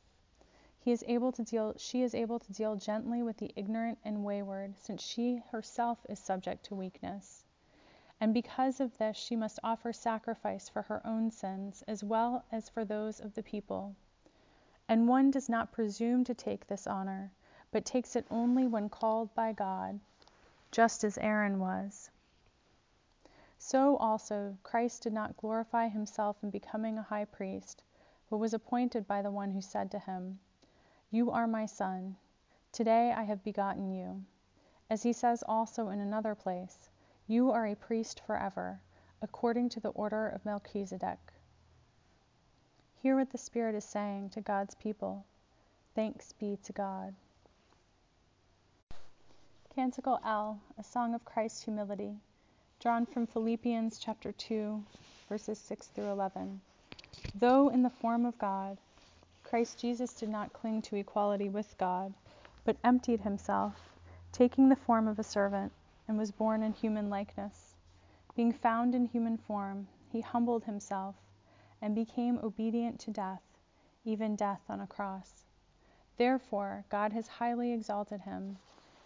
He 0.79 0.93
is 0.93 1.03
able 1.05 1.34
to 1.34 1.43
deal 1.43 1.74
she 1.75 2.03
is 2.03 2.15
able 2.15 2.39
to 2.39 2.53
deal 2.53 2.77
gently 2.77 3.24
with 3.24 3.36
the 3.39 3.51
ignorant 3.57 3.98
and 4.05 4.24
wayward, 4.24 4.77
since 4.79 5.03
she 5.03 5.43
herself 5.51 6.05
is 6.07 6.17
subject 6.17 6.63
to 6.67 6.75
weakness 6.75 7.43
and 8.20 8.34
because 8.34 8.80
of 8.80 8.98
this 8.98 9.16
she 9.16 9.36
must 9.36 9.60
offer 9.64 9.94
sacrifice 9.94 10.68
for 10.68 10.82
her 10.82 11.06
own 11.06 11.30
sins 11.30 11.84
as 11.88 12.04
well 12.04 12.44
as 12.52 12.68
for 12.68 12.84
those 12.84 13.20
of 13.20 13.36
the 13.36 13.44
people. 13.44 13.96
And 14.90 15.08
one 15.08 15.32
does 15.32 15.50
not 15.50 15.72
presume 15.72 16.24
to 16.24 16.34
take 16.34 16.66
this 16.66 16.88
honor, 16.88 17.32
but 17.72 17.86
takes 17.86 18.16
it 18.16 18.26
only 18.32 18.66
when 18.66 18.90
called 18.90 19.36
by 19.36 19.54
God, 19.54 20.00
just 20.72 21.04
as 21.04 21.18
Aaron 21.18 21.60
was. 21.60 22.10
So 23.60 23.98
also 23.98 24.58
Christ 24.64 25.04
did 25.04 25.14
not 25.14 25.36
glorify 25.38 25.90
himself 25.90 26.44
in 26.44 26.50
becoming 26.50 26.98
a 26.98 27.04
high 27.04 27.26
priest, 27.26 27.84
but 28.30 28.38
was 28.38 28.54
appointed 28.54 29.08
by 29.08 29.22
the 29.22 29.32
one 29.32 29.52
who 29.52 29.62
said 29.62 29.92
to 29.92 30.00
him, 30.00 30.40
You 31.12 31.32
are 31.32 31.48
my 31.48 31.66
Son, 31.66 32.16
today 32.72 33.12
I 33.12 33.24
have 33.24 33.44
begotten 33.44 33.92
you. 33.92 34.24
As 34.90 35.04
he 35.04 35.12
says 35.12 35.44
also 35.48 35.90
in 35.90 36.00
another 36.00 36.34
place, 36.34 36.90
You 37.29 37.51
are 37.51 37.67
a 37.67 37.75
priest 37.75 38.22
forever, 38.25 38.79
according 39.22 39.67
to 39.69 39.81
the 39.81 39.89
order 39.89 40.29
of 40.29 40.46
Melchizedek. 40.46 41.19
Hear 42.96 43.17
what 43.17 43.31
the 43.31 43.38
Spirit 43.38 43.75
is 43.75 43.84
saying 43.84 44.29
to 44.29 44.39
God's 44.39 44.75
people. 44.75 45.25
Thanks 45.93 46.31
be 46.31 46.57
to 46.63 46.72
God. 46.72 47.13
Canticle 49.75 50.22
L, 50.24 50.62
a 50.77 50.84
song 50.86 51.13
of 51.13 51.25
Christ's 51.25 51.63
humility, 51.63 52.17
drawn 52.79 53.05
from 53.05 53.27
Philippians 53.27 54.00
chapter 54.00 54.31
2, 54.31 54.81
verses 55.27 55.60
6 55.60 55.88
through 55.88 56.10
11. 56.10 56.62
Though 57.36 57.67
in 57.67 57.84
the 57.84 57.89
form 57.89 58.25
of 58.25 58.39
God, 58.39 58.77
Christ 59.43 59.77
Jesus 59.77 60.13
did 60.13 60.29
not 60.29 60.53
cling 60.53 60.81
to 60.84 60.96
equality 60.96 61.50
with 61.50 61.77
God, 61.77 62.13
but 62.63 62.77
emptied 62.86 63.19
himself, 63.19 63.98
taking 64.31 64.69
the 64.69 64.77
form 64.77 65.10
of 65.10 65.19
a 65.19 65.24
servant, 65.24 65.74
and 66.08 66.18
was 66.18 66.32
born 66.32 66.64
in 66.64 66.74
human 66.74 67.10
likeness. 67.10 67.76
Being 68.36 68.54
found 68.54 68.96
in 68.96 69.06
human 69.06 69.38
form, 69.38 69.88
he 70.12 70.22
humbled 70.22 70.64
himself 70.64 71.16
and 71.82 71.94
became 71.94 72.40
obedient 72.44 73.00
to 73.02 73.12
death, 73.12 73.42
even 74.06 74.36
death 74.36 74.62
on 74.70 74.80
a 74.80 74.88
cross. 74.88 75.46
Therefore, 76.18 76.86
God 76.90 77.14
has 77.14 77.28
highly 77.28 77.74
exalted 77.74 78.22
him 78.22 78.58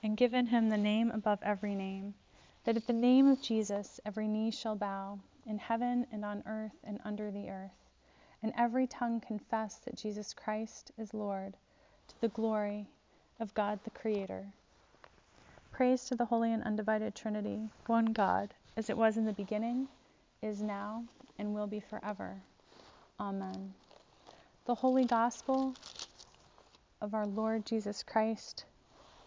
and 0.03 0.17
given 0.17 0.47
him 0.47 0.69
the 0.69 0.77
name 0.77 1.11
above 1.11 1.39
every 1.43 1.75
name, 1.75 2.13
that 2.63 2.77
at 2.77 2.87
the 2.87 2.93
name 2.93 3.27
of 3.27 3.41
Jesus 3.41 3.99
every 4.05 4.27
knee 4.27 4.51
shall 4.51 4.75
bow, 4.75 5.19
in 5.45 5.57
heaven 5.57 6.07
and 6.11 6.23
on 6.23 6.43
earth 6.45 6.77
and 6.83 6.99
under 7.03 7.31
the 7.31 7.49
earth, 7.49 7.89
and 8.41 8.53
every 8.57 8.87
tongue 8.87 9.19
confess 9.19 9.75
that 9.77 9.95
Jesus 9.95 10.33
Christ 10.33 10.91
is 10.97 11.13
Lord, 11.13 11.57
to 12.07 12.21
the 12.21 12.29
glory 12.29 12.87
of 13.39 13.53
God 13.53 13.79
the 13.83 13.89
Creator. 13.89 14.53
Praise 15.81 16.05
to 16.05 16.15
the 16.15 16.25
Holy 16.25 16.53
and 16.53 16.61
Undivided 16.61 17.15
Trinity, 17.15 17.67
one 17.87 18.13
God, 18.13 18.53
as 18.77 18.87
it 18.91 18.95
was 18.95 19.17
in 19.17 19.25
the 19.25 19.33
beginning, 19.33 19.87
is 20.43 20.61
now, 20.61 21.05
and 21.39 21.55
will 21.55 21.65
be 21.65 21.79
forever. 21.79 22.35
Amen. 23.19 23.73
The 24.65 24.75
Holy 24.75 25.05
Gospel 25.05 25.73
of 27.01 27.15
our 27.15 27.25
Lord 27.25 27.65
Jesus 27.65 28.03
Christ 28.03 28.65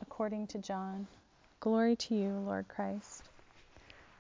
according 0.01 0.47
to 0.47 0.59
John. 0.59 1.09
Glory 1.59 1.97
to 1.97 2.15
you, 2.15 2.31
Lord 2.47 2.69
Christ. 2.69 3.25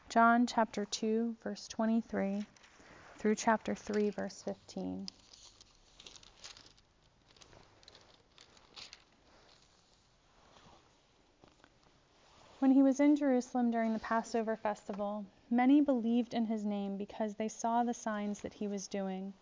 John 0.09 0.45
chapter 0.45 0.85
2, 0.87 1.37
verse 1.41 1.69
23 1.69 2.45
through 3.17 3.37
chapter 3.37 3.77
3, 3.77 4.11
verse 4.11 4.43
15. 4.43 5.07
When 12.65 12.71
he 12.71 12.83
was 12.83 12.99
in 12.99 13.15
Jerusalem 13.15 13.71
during 13.71 13.93
the 13.93 13.99
Passover 13.99 14.57
festival, 14.57 15.27
many 15.51 15.83
believed 15.83 16.33
in 16.33 16.47
his 16.47 16.65
name 16.65 16.97
because 16.97 17.35
they 17.35 17.47
saw 17.47 17.85
the 17.85 17.93
signs 17.93 18.41
that 18.41 18.55
he 18.55 18.67
was 18.67 18.89
doing. 18.89 19.35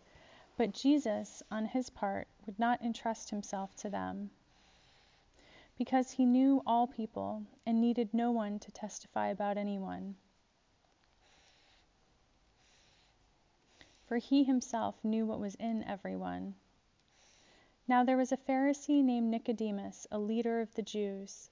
But 0.56 0.72
Jesus, 0.72 1.40
on 1.48 1.66
his 1.66 1.88
part, 1.88 2.26
would 2.46 2.58
not 2.58 2.82
entrust 2.82 3.30
himself 3.30 3.76
to 3.76 3.88
them 3.88 4.32
because 5.78 6.10
he 6.10 6.26
knew 6.26 6.64
all 6.66 6.88
people 6.88 7.44
and 7.64 7.80
needed 7.80 8.12
no 8.12 8.32
one 8.32 8.58
to 8.58 8.72
testify 8.72 9.28
about 9.28 9.56
anyone. 9.56 10.16
For 14.04 14.16
he 14.16 14.42
himself 14.42 14.96
knew 15.04 15.24
what 15.26 15.38
was 15.38 15.54
in 15.54 15.84
everyone. 15.84 16.56
Now 17.86 18.02
there 18.02 18.16
was 18.16 18.32
a 18.32 18.36
Pharisee 18.36 19.00
named 19.00 19.30
Nicodemus, 19.30 20.08
a 20.10 20.18
leader 20.18 20.60
of 20.60 20.74
the 20.74 20.82
Jews. 20.82 21.51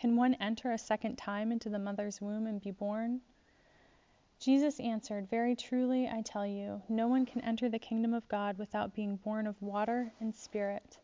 Can 0.00 0.16
one 0.16 0.32
enter 0.36 0.72
a 0.72 0.78
second 0.78 1.16
time 1.16 1.52
into 1.52 1.68
the 1.68 1.78
mother's 1.78 2.22
womb 2.22 2.46
and 2.46 2.58
be 2.58 2.70
born? 2.70 3.20
Jesus 4.38 4.80
answered, 4.80 5.28
Very 5.28 5.54
truly, 5.54 6.08
I 6.08 6.22
tell 6.22 6.46
you, 6.46 6.80
no 6.88 7.06
one 7.06 7.26
can 7.26 7.42
enter 7.42 7.68
the 7.68 7.78
kingdom 7.78 8.14
of 8.14 8.26
God 8.26 8.56
without 8.56 8.94
being 8.94 9.16
born 9.16 9.46
of 9.46 9.60
water 9.60 10.14
and 10.18 10.34
spirit. 10.34 10.98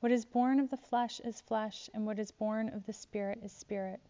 What 0.00 0.12
is 0.12 0.24
born 0.24 0.58
of 0.58 0.70
the 0.70 0.78
flesh 0.78 1.20
is 1.20 1.42
flesh, 1.42 1.90
and 1.92 2.06
what 2.06 2.18
is 2.18 2.30
born 2.30 2.70
of 2.70 2.86
the 2.86 2.94
Spirit 2.94 3.40
is 3.42 3.52
spirit. 3.52 4.00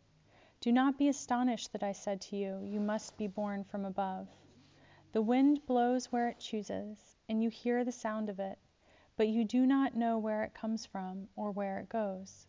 Do 0.61 0.71
not 0.71 0.97
be 0.97 1.09
astonished 1.09 1.73
that 1.73 1.83
I 1.83 1.90
said 1.90 2.21
to 2.21 2.37
you, 2.37 2.61
You 2.62 2.79
must 2.79 3.16
be 3.16 3.27
born 3.27 3.64
from 3.64 3.85
above. 3.85 4.29
The 5.11 5.23
wind 5.23 5.66
blows 5.66 6.12
where 6.12 6.29
it 6.29 6.38
chooses, 6.38 7.16
and 7.29 7.42
you 7.42 7.51
hear 7.51 7.83
the 7.83 7.90
sound 7.90 8.29
of 8.29 8.38
it, 8.38 8.61
but 9.16 9.27
you 9.27 9.45
do 9.45 9.66
not 9.66 9.97
know 9.97 10.16
where 10.16 10.45
it 10.45 10.55
comes 10.55 10.87
from 10.87 11.27
or 11.35 11.51
where 11.51 11.81
it 11.81 11.88
goes. 11.88 12.47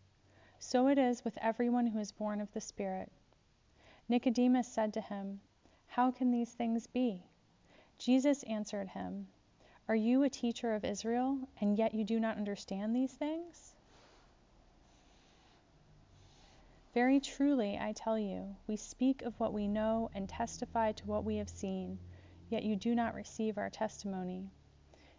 So 0.69 0.87
it 0.87 0.97
is 0.97 1.23
with 1.23 1.37
everyone 1.41 1.87
who 1.87 1.99
is 1.99 2.11
born 2.11 2.41
of 2.41 2.51
the 2.51 2.59
Spirit. 2.59 3.09
Nicodemus 4.09 4.67
said 4.67 4.93
to 4.95 4.99
him, 5.01 5.39
How 5.87 6.11
can 6.11 6.29
these 6.29 6.51
things 6.51 6.87
be? 6.87 7.23
Jesus 7.97 8.43
answered 8.43 8.89
him, 8.89 9.27
are 9.87 9.95
you 9.95 10.23
a 10.23 10.29
teacher 10.29 10.73
of 10.73 10.83
Israel, 10.83 11.39
and 11.61 11.77
yet 11.77 11.93
you 11.93 12.03
do 12.03 12.19
not 12.19 12.35
understand 12.35 12.93
these 12.93 13.13
things? 13.13 13.73
Very 16.93 17.21
truly, 17.21 17.77
I 17.79 17.93
tell 17.93 18.19
you, 18.19 18.57
we 18.67 18.75
speak 18.75 19.21
of 19.21 19.39
what 19.39 19.53
we 19.53 19.69
know 19.69 20.09
and 20.13 20.27
testify 20.27 20.91
to 20.91 21.07
what 21.07 21.23
we 21.23 21.37
have 21.37 21.47
seen, 21.47 21.99
yet 22.49 22.63
you 22.63 22.75
do 22.75 22.93
not 22.93 23.15
receive 23.15 23.57
our 23.57 23.69
testimony. 23.69 24.51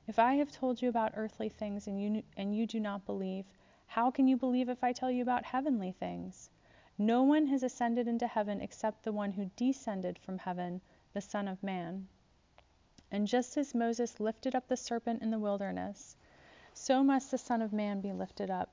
If 0.06 0.18
I 0.18 0.34
have 0.34 0.52
told 0.52 0.82
you 0.82 0.90
about 0.90 1.12
earthly 1.16 1.48
things 1.48 1.86
and 1.86 1.98
you, 1.98 2.22
and 2.36 2.54
you 2.54 2.66
do 2.66 2.80
not 2.80 3.06
believe, 3.06 3.46
how 3.88 4.10
can 4.10 4.28
you 4.28 4.36
believe 4.36 4.68
if 4.68 4.84
I 4.84 4.92
tell 4.92 5.10
you 5.10 5.22
about 5.22 5.44
heavenly 5.44 5.92
things? 5.92 6.50
No 6.98 7.22
one 7.22 7.46
has 7.46 7.62
ascended 7.62 8.06
into 8.06 8.26
heaven 8.26 8.60
except 8.60 9.02
the 9.02 9.12
one 9.12 9.32
who 9.32 9.50
descended 9.56 10.18
from 10.18 10.38
heaven, 10.38 10.80
the 11.14 11.20
Son 11.20 11.48
of 11.48 11.62
Man. 11.62 12.06
And 13.10 13.26
just 13.26 13.56
as 13.56 13.74
Moses 13.74 14.20
lifted 14.20 14.54
up 14.54 14.68
the 14.68 14.76
serpent 14.76 15.22
in 15.22 15.30
the 15.30 15.38
wilderness, 15.38 16.16
so 16.74 17.02
must 17.02 17.30
the 17.30 17.38
Son 17.38 17.62
of 17.62 17.72
Man 17.72 18.00
be 18.00 18.12
lifted 18.12 18.50
up, 18.50 18.70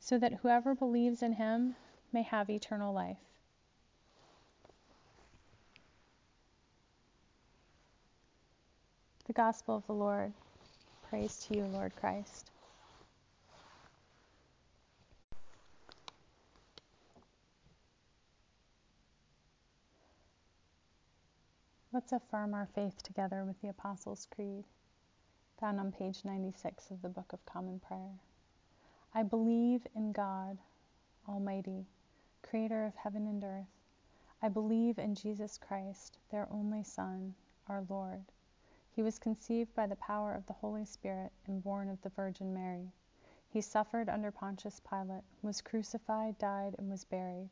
so 0.00 0.18
that 0.18 0.34
whoever 0.34 0.74
believes 0.74 1.22
in 1.22 1.34
him 1.34 1.76
may 2.12 2.22
have 2.22 2.50
eternal 2.50 2.92
life. 2.92 3.18
The 9.26 9.32
Gospel 9.32 9.76
of 9.76 9.86
the 9.86 9.94
Lord. 9.94 10.32
Praise 11.08 11.38
to 11.46 11.56
you, 11.56 11.64
Lord 11.64 11.94
Christ. 11.94 12.51
Let's 21.94 22.12
affirm 22.12 22.54
our 22.54 22.64
faith 22.74 23.02
together 23.02 23.44
with 23.44 23.60
the 23.60 23.68
Apostles' 23.68 24.26
Creed, 24.34 24.64
found 25.60 25.78
on 25.78 25.92
page 25.92 26.24
96 26.24 26.90
of 26.90 27.02
the 27.02 27.10
Book 27.10 27.34
of 27.34 27.44
Common 27.44 27.80
Prayer. 27.80 28.18
I 29.14 29.22
believe 29.24 29.86
in 29.94 30.12
God, 30.12 30.56
Almighty, 31.28 31.84
Creator 32.40 32.86
of 32.86 32.94
heaven 32.94 33.26
and 33.26 33.44
earth. 33.44 33.66
I 34.40 34.48
believe 34.48 34.98
in 34.98 35.14
Jesus 35.14 35.58
Christ, 35.58 36.16
their 36.30 36.48
only 36.50 36.82
Son, 36.82 37.34
our 37.68 37.84
Lord. 37.90 38.24
He 38.96 39.02
was 39.02 39.18
conceived 39.18 39.74
by 39.74 39.86
the 39.86 39.96
power 39.96 40.32
of 40.32 40.46
the 40.46 40.54
Holy 40.54 40.86
Spirit 40.86 41.30
and 41.46 41.62
born 41.62 41.90
of 41.90 42.00
the 42.00 42.08
Virgin 42.08 42.54
Mary. 42.54 42.90
He 43.50 43.60
suffered 43.60 44.08
under 44.08 44.30
Pontius 44.30 44.80
Pilate, 44.80 45.24
was 45.42 45.60
crucified, 45.60 46.38
died, 46.38 46.74
and 46.78 46.88
was 46.88 47.04
buried. 47.04 47.50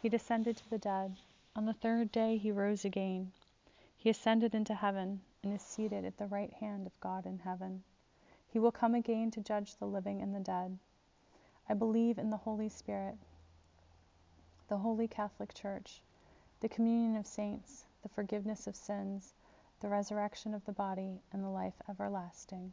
He 0.00 0.08
descended 0.08 0.56
to 0.58 0.70
the 0.70 0.78
dead. 0.78 1.16
On 1.56 1.66
the 1.66 1.74
third 1.74 2.12
day 2.12 2.36
he 2.36 2.52
rose 2.52 2.84
again. 2.84 3.32
He 4.02 4.10
ascended 4.10 4.52
into 4.52 4.74
heaven 4.74 5.20
and 5.44 5.54
is 5.54 5.62
seated 5.62 6.04
at 6.04 6.16
the 6.16 6.26
right 6.26 6.52
hand 6.54 6.88
of 6.88 6.98
God 6.98 7.24
in 7.24 7.38
heaven. 7.38 7.84
He 8.48 8.58
will 8.58 8.72
come 8.72 8.96
again 8.96 9.30
to 9.30 9.40
judge 9.40 9.76
the 9.76 9.86
living 9.86 10.20
and 10.20 10.34
the 10.34 10.40
dead. 10.40 10.76
I 11.68 11.74
believe 11.74 12.18
in 12.18 12.28
the 12.28 12.38
Holy 12.38 12.68
Spirit, 12.68 13.14
the 14.66 14.78
Holy 14.78 15.06
Catholic 15.06 15.54
Church, 15.54 16.02
the 16.58 16.68
communion 16.68 17.14
of 17.14 17.28
saints, 17.28 17.84
the 18.02 18.08
forgiveness 18.08 18.66
of 18.66 18.74
sins, 18.74 19.34
the 19.78 19.88
resurrection 19.88 20.52
of 20.52 20.64
the 20.64 20.72
body, 20.72 21.20
and 21.32 21.44
the 21.44 21.48
life 21.48 21.80
everlasting. 21.88 22.72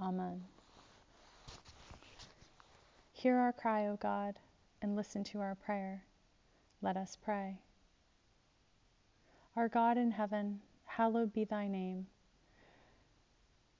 Amen. 0.00 0.44
Hear 3.12 3.36
our 3.36 3.52
cry, 3.52 3.86
O 3.86 3.96
God, 3.96 4.38
and 4.80 4.96
listen 4.96 5.24
to 5.24 5.40
our 5.40 5.56
prayer. 5.56 6.04
Let 6.80 6.96
us 6.96 7.18
pray. 7.22 7.58
Our 9.56 9.68
God 9.68 9.98
in 9.98 10.12
heaven, 10.12 10.60
hallowed 10.86 11.32
be 11.32 11.44
thy 11.44 11.68
name. 11.68 12.06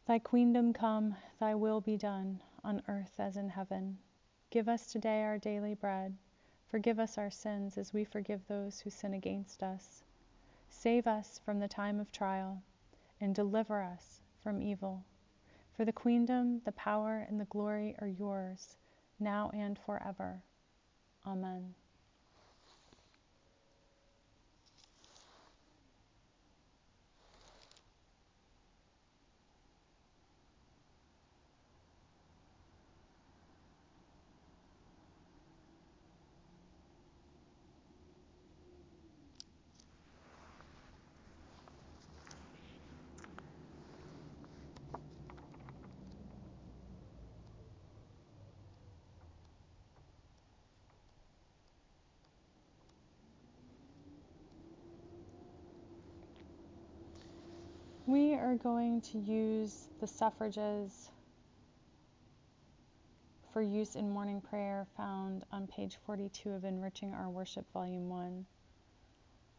Thy 0.06 0.18
kingdom 0.18 0.72
come, 0.72 1.16
thy 1.40 1.54
will 1.54 1.80
be 1.80 1.96
done, 1.96 2.42
on 2.64 2.82
earth 2.88 3.14
as 3.18 3.36
in 3.36 3.48
heaven. 3.50 3.98
Give 4.50 4.68
us 4.68 4.92
today 4.92 5.22
our 5.22 5.38
daily 5.38 5.74
bread 5.74 6.16
Forgive 6.74 6.98
us 6.98 7.18
our 7.18 7.30
sins 7.30 7.78
as 7.78 7.92
we 7.92 8.04
forgive 8.04 8.46
those 8.48 8.80
who 8.80 8.90
sin 8.90 9.14
against 9.14 9.62
us. 9.62 10.02
Save 10.68 11.06
us 11.06 11.40
from 11.44 11.60
the 11.60 11.68
time 11.68 12.00
of 12.00 12.10
trial, 12.10 12.62
and 13.20 13.34
deliver 13.34 13.82
us 13.82 14.20
from 14.42 14.60
evil. 14.60 15.04
For 15.76 15.84
the 15.84 15.92
kingdom, 15.92 16.62
the 16.64 16.72
power, 16.72 17.24
and 17.28 17.40
the 17.40 17.44
glory 17.46 17.94
are 18.00 18.08
yours, 18.08 18.76
now 19.20 19.50
and 19.54 19.78
forever. 19.78 20.42
Amen. 21.26 21.74
We 58.06 58.34
are 58.54 58.58
going 58.58 59.00
to 59.00 59.18
use 59.18 59.88
the 59.98 60.06
suffrages 60.06 61.10
for 63.52 63.60
use 63.60 63.96
in 63.96 64.08
morning 64.08 64.40
prayer 64.40 64.86
found 64.96 65.42
on 65.50 65.66
page 65.66 65.98
42 66.06 66.50
of 66.50 66.64
Enriching 66.64 67.12
Our 67.12 67.28
Worship, 67.28 67.64
Volume 67.72 68.08
1. 68.08 68.46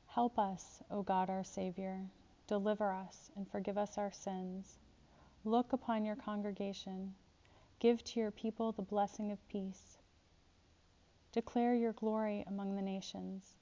Help 0.07 0.39
us, 0.39 0.81
O 0.89 1.01
God 1.01 1.29
our 1.29 1.43
Savior, 1.43 1.99
deliver 2.47 2.93
us 2.93 3.31
and 3.35 3.45
forgive 3.49 3.77
us 3.77 3.97
our 3.97 4.13
sins. 4.13 4.77
Look 5.43 5.73
upon 5.73 6.05
your 6.05 6.15
congregation, 6.15 7.15
give 7.79 8.01
to 8.05 8.21
your 8.21 8.31
people 8.31 8.71
the 8.71 8.81
blessing 8.81 9.29
of 9.29 9.45
peace. 9.49 9.97
Declare 11.33 11.75
your 11.75 11.91
glory 11.91 12.45
among 12.47 12.77
the 12.77 12.81
nations 12.81 13.57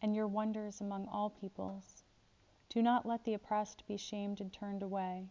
and 0.00 0.14
your 0.14 0.28
wonders 0.28 0.80
among 0.80 1.08
all 1.08 1.30
peoples. 1.30 1.95
Do 2.68 2.82
not 2.82 3.06
let 3.06 3.24
the 3.24 3.34
oppressed 3.34 3.86
be 3.86 3.96
shamed 3.96 4.40
and 4.40 4.52
turned 4.52 4.82
away. 4.82 5.28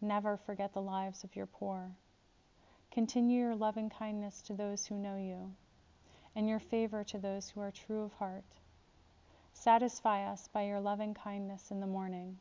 Never 0.00 0.36
forget 0.36 0.72
the 0.72 0.82
lives 0.82 1.24
of 1.24 1.36
your 1.36 1.46
poor. 1.46 1.96
Continue 2.90 3.40
your 3.40 3.56
loving 3.56 3.90
kindness 3.90 4.40
to 4.42 4.54
those 4.54 4.86
who 4.86 4.96
know 4.96 5.16
you, 5.16 5.54
and 6.34 6.48
your 6.48 6.60
favor 6.60 7.02
to 7.04 7.18
those 7.18 7.50
who 7.50 7.60
are 7.60 7.70
true 7.70 8.02
of 8.02 8.12
heart. 8.14 8.44
Satisfy 9.52 10.24
us 10.24 10.48
by 10.48 10.62
your 10.62 10.80
loving 10.80 11.14
kindness 11.14 11.70
in 11.70 11.80
the 11.80 11.86
morning. 11.86 12.38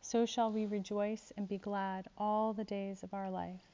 So 0.00 0.26
shall 0.26 0.50
we 0.50 0.66
rejoice 0.66 1.32
and 1.36 1.46
be 1.46 1.58
glad 1.58 2.08
all 2.16 2.52
the 2.52 2.64
days 2.64 3.02
of 3.02 3.14
our 3.14 3.30
life. 3.30 3.69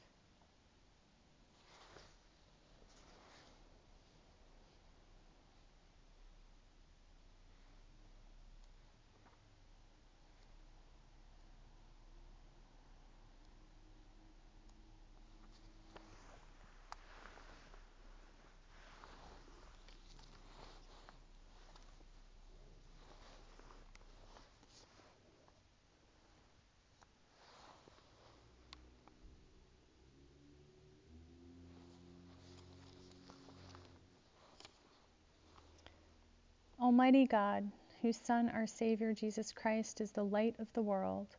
Almighty 36.87 37.25
God, 37.25 37.69
whose 38.01 38.15
Son, 38.15 38.47
our 38.47 38.65
Savior 38.65 39.13
Jesus 39.13 39.51
Christ, 39.51 39.99
is 39.99 40.13
the 40.13 40.23
light 40.23 40.55
of 40.57 40.71
the 40.71 40.81
world, 40.81 41.35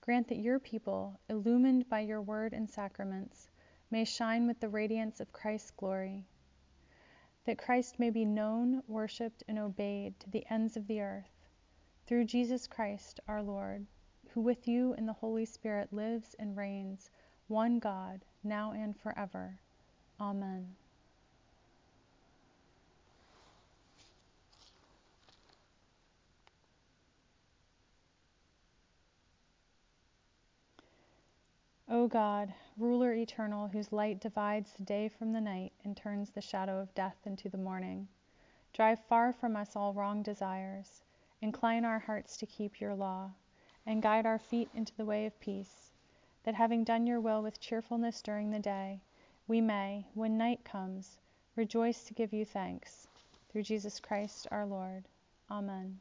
grant 0.00 0.26
that 0.28 0.38
your 0.38 0.58
people, 0.58 1.20
illumined 1.28 1.86
by 1.90 2.00
your 2.00 2.22
word 2.22 2.54
and 2.54 2.70
sacraments, 2.70 3.50
may 3.90 4.06
shine 4.06 4.46
with 4.46 4.58
the 4.58 4.70
radiance 4.70 5.20
of 5.20 5.34
Christ's 5.34 5.70
glory, 5.72 6.24
that 7.44 7.58
Christ 7.58 7.98
may 7.98 8.08
be 8.08 8.24
known, 8.24 8.82
worshiped, 8.88 9.42
and 9.46 9.58
obeyed 9.58 10.18
to 10.20 10.30
the 10.30 10.46
ends 10.50 10.78
of 10.78 10.86
the 10.86 11.02
earth, 11.02 11.46
through 12.06 12.24
Jesus 12.24 12.66
Christ 12.66 13.20
our 13.28 13.42
Lord, 13.42 13.84
who 14.30 14.40
with 14.40 14.66
you 14.66 14.94
in 14.94 15.04
the 15.04 15.12
Holy 15.12 15.44
Spirit 15.44 15.92
lives 15.92 16.34
and 16.38 16.56
reigns, 16.56 17.10
one 17.48 17.78
God, 17.78 18.24
now 18.42 18.72
and 18.72 18.98
forever. 18.98 19.58
Amen. 20.18 20.74
O 32.06 32.08
God, 32.08 32.54
ruler 32.78 33.12
eternal, 33.12 33.66
whose 33.66 33.90
light 33.90 34.20
divides 34.20 34.72
the 34.72 34.84
day 34.84 35.08
from 35.08 35.32
the 35.32 35.40
night 35.40 35.72
and 35.82 35.96
turns 35.96 36.30
the 36.30 36.40
shadow 36.40 36.78
of 36.78 36.94
death 36.94 37.16
into 37.24 37.48
the 37.48 37.58
morning, 37.58 38.06
drive 38.72 39.00
far 39.08 39.32
from 39.32 39.56
us 39.56 39.74
all 39.74 39.92
wrong 39.92 40.22
desires, 40.22 41.02
incline 41.42 41.84
our 41.84 41.98
hearts 41.98 42.36
to 42.36 42.46
keep 42.46 42.80
your 42.80 42.94
law, 42.94 43.32
and 43.84 44.04
guide 44.04 44.24
our 44.24 44.38
feet 44.38 44.70
into 44.72 44.94
the 44.94 45.04
way 45.04 45.26
of 45.26 45.40
peace, 45.40 45.90
that 46.44 46.54
having 46.54 46.84
done 46.84 47.08
your 47.08 47.20
will 47.20 47.42
with 47.42 47.58
cheerfulness 47.58 48.22
during 48.22 48.52
the 48.52 48.60
day, 48.60 49.00
we 49.48 49.60
may, 49.60 50.06
when 50.14 50.38
night 50.38 50.62
comes, 50.62 51.18
rejoice 51.56 52.04
to 52.04 52.14
give 52.14 52.32
you 52.32 52.44
thanks. 52.44 53.08
Through 53.48 53.64
Jesus 53.64 53.98
Christ 53.98 54.46
our 54.52 54.64
Lord. 54.64 55.08
Amen. 55.50 55.98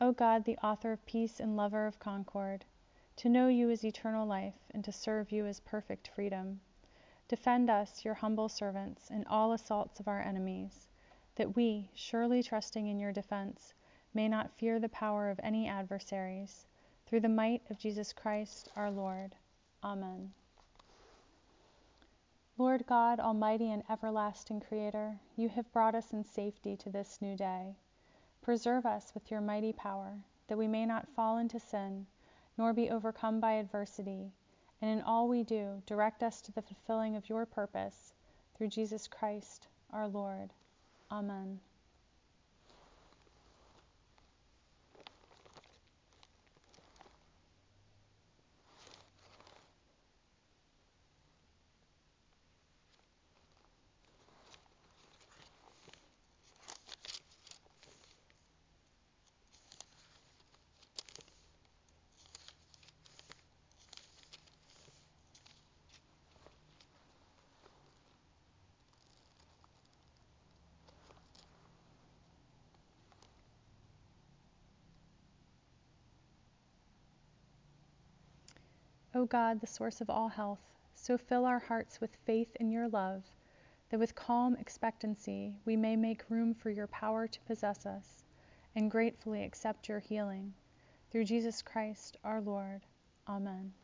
O 0.00 0.12
God, 0.12 0.46
the 0.46 0.56
author 0.64 0.92
of 0.92 1.04
peace 1.04 1.38
and 1.38 1.58
lover 1.58 1.86
of 1.86 1.98
concord, 1.98 2.64
to 3.16 3.28
know 3.28 3.48
you 3.48 3.68
is 3.68 3.84
eternal 3.84 4.26
life, 4.26 4.58
and 4.70 4.82
to 4.84 4.92
serve 4.92 5.30
you 5.30 5.46
is 5.46 5.60
perfect 5.60 6.08
freedom. 6.08 6.60
Defend 7.28 7.70
us, 7.70 8.04
your 8.04 8.14
humble 8.14 8.48
servants, 8.48 9.10
in 9.10 9.24
all 9.26 9.52
assaults 9.52 10.00
of 10.00 10.08
our 10.08 10.20
enemies, 10.20 10.88
that 11.36 11.54
we, 11.54 11.90
surely 11.94 12.42
trusting 12.42 12.86
in 12.86 12.98
your 12.98 13.12
defense, 13.12 13.74
may 14.14 14.28
not 14.28 14.50
fear 14.52 14.78
the 14.78 14.88
power 14.88 15.30
of 15.30 15.40
any 15.42 15.68
adversaries. 15.68 16.66
Through 17.06 17.20
the 17.20 17.28
might 17.28 17.62
of 17.70 17.78
Jesus 17.78 18.12
Christ 18.12 18.70
our 18.76 18.90
Lord. 18.90 19.34
Amen. 19.84 20.32
Lord 22.58 22.86
God, 22.86 23.20
Almighty 23.20 23.70
and 23.70 23.82
everlasting 23.88 24.60
Creator, 24.60 25.18
you 25.36 25.48
have 25.48 25.72
brought 25.72 25.94
us 25.94 26.12
in 26.12 26.24
safety 26.24 26.76
to 26.76 26.90
this 26.90 27.20
new 27.20 27.36
day. 27.36 27.76
Preserve 28.40 28.86
us 28.86 29.12
with 29.14 29.30
your 29.30 29.40
mighty 29.40 29.72
power, 29.72 30.24
that 30.48 30.58
we 30.58 30.68
may 30.68 30.86
not 30.86 31.08
fall 31.08 31.38
into 31.38 31.58
sin 31.58 32.06
nor 32.62 32.72
be 32.72 32.90
overcome 32.90 33.40
by 33.40 33.54
adversity, 33.54 34.30
and 34.80 34.88
in 34.88 35.00
all 35.00 35.26
we 35.26 35.42
do, 35.42 35.82
direct 35.84 36.22
us 36.22 36.40
to 36.40 36.52
the 36.52 36.62
fulfilling 36.62 37.16
of 37.16 37.28
your 37.28 37.44
purpose 37.44 38.14
through 38.54 38.68
Jesus 38.68 39.08
Christ 39.08 39.66
our 39.92 40.06
Lord. 40.06 40.52
Amen. 41.10 41.58
O 79.14 79.26
God, 79.26 79.60
the 79.60 79.66
source 79.66 80.00
of 80.00 80.08
all 80.08 80.28
health, 80.28 80.62
so 80.94 81.18
fill 81.18 81.44
our 81.44 81.58
hearts 81.58 82.00
with 82.00 82.16
faith 82.24 82.56
in 82.56 82.70
your 82.70 82.88
love, 82.88 83.24
that 83.90 84.00
with 84.00 84.14
calm 84.14 84.56
expectancy 84.56 85.54
we 85.64 85.76
may 85.76 85.96
make 85.96 86.30
room 86.30 86.54
for 86.54 86.70
your 86.70 86.86
power 86.86 87.26
to 87.26 87.40
possess 87.42 87.84
us, 87.84 88.24
and 88.74 88.90
gratefully 88.90 89.44
accept 89.44 89.88
your 89.88 90.00
healing. 90.00 90.54
Through 91.10 91.26
Jesus 91.26 91.60
Christ 91.60 92.16
our 92.24 92.40
Lord. 92.40 92.86
Amen. 93.28 93.74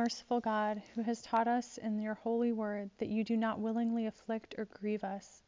Merciful 0.00 0.40
God, 0.40 0.80
who 0.94 1.02
has 1.02 1.20
taught 1.20 1.46
us 1.46 1.76
in 1.76 2.00
your 2.00 2.14
holy 2.14 2.52
word 2.52 2.88
that 2.96 3.10
you 3.10 3.22
do 3.22 3.36
not 3.36 3.60
willingly 3.60 4.06
afflict 4.06 4.54
or 4.56 4.64
grieve 4.64 5.04
us, 5.04 5.42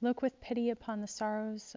look 0.00 0.22
with 0.22 0.40
pity 0.40 0.70
upon 0.70 1.02
the 1.02 1.06
sorrows 1.06 1.76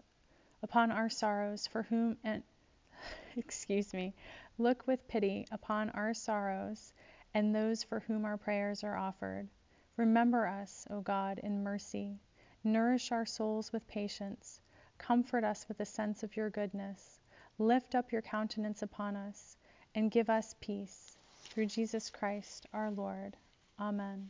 upon 0.63 0.93
our 0.93 1.09
sorrows 1.09 1.67
for 1.67 1.83
whom 1.83 2.15
and 2.23 2.41
excuse 3.35 3.93
me, 3.93 4.13
look 4.57 4.87
with 4.87 5.05
pity 5.09 5.45
upon 5.51 5.89
our 5.89 6.13
sorrows 6.13 6.93
and 7.33 7.53
those 7.53 7.83
for 7.83 7.99
whom 7.99 8.23
our 8.23 8.37
prayers 8.37 8.81
are 8.81 8.95
offered. 8.95 9.49
Remember 9.97 10.47
us, 10.47 10.87
O 10.89 11.01
God, 11.01 11.39
in 11.39 11.63
mercy. 11.63 12.17
Nourish 12.63 13.11
our 13.11 13.25
souls 13.25 13.73
with 13.73 13.85
patience. 13.89 14.61
Comfort 14.97 15.43
us 15.43 15.67
with 15.67 15.81
a 15.81 15.85
sense 15.85 16.23
of 16.23 16.37
your 16.37 16.49
goodness. 16.49 17.19
Lift 17.57 17.93
up 17.93 18.13
your 18.13 18.21
countenance 18.21 18.81
upon 18.81 19.17
us 19.17 19.57
and 19.93 20.09
give 20.09 20.29
us 20.29 20.55
peace 20.61 21.17
through 21.47 21.67
Jesus 21.67 22.09
Christ 22.09 22.65
our 22.73 22.91
Lord. 22.91 23.35
Amen. 23.79 24.29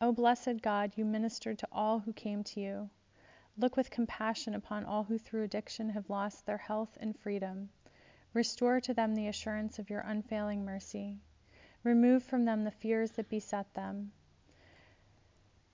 O 0.00 0.12
blessed 0.12 0.62
God, 0.62 0.92
you 0.96 1.04
ministered 1.04 1.58
to 1.58 1.68
all 1.72 1.98
who 1.98 2.12
came 2.12 2.44
to 2.44 2.60
you. 2.60 2.90
Look 3.56 3.76
with 3.76 3.90
compassion 3.90 4.54
upon 4.54 4.84
all 4.84 5.02
who 5.02 5.18
through 5.18 5.42
addiction 5.42 5.90
have 5.90 6.08
lost 6.08 6.46
their 6.46 6.58
health 6.58 6.96
and 7.00 7.18
freedom. 7.18 7.68
Restore 8.32 8.80
to 8.82 8.94
them 8.94 9.14
the 9.14 9.26
assurance 9.26 9.80
of 9.80 9.90
your 9.90 10.00
unfailing 10.00 10.64
mercy. 10.64 11.18
Remove 11.82 12.22
from 12.22 12.44
them 12.44 12.62
the 12.62 12.70
fears 12.70 13.10
that 13.12 13.28
beset 13.28 13.74
them. 13.74 14.12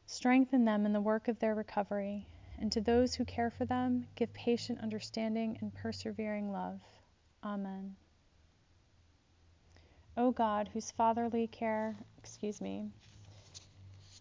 Strengthen 0.06 0.64
them 0.64 0.86
in 0.86 0.92
the 0.92 1.00
work 1.00 1.28
of 1.28 1.38
their 1.38 1.54
recovery, 1.54 2.26
and 2.58 2.70
to 2.72 2.80
those 2.80 3.14
who 3.14 3.24
care 3.24 3.50
for 3.50 3.64
them, 3.64 4.06
give 4.14 4.32
patient 4.32 4.80
understanding 4.80 5.58
and 5.60 5.74
persevering 5.74 6.52
love. 6.52 6.80
Amen. 7.42 7.96
O 10.16 10.30
God, 10.30 10.68
whose 10.68 10.92
fatherly 10.92 11.48
care, 11.48 11.96
excuse 12.18 12.60
me, 12.60 12.88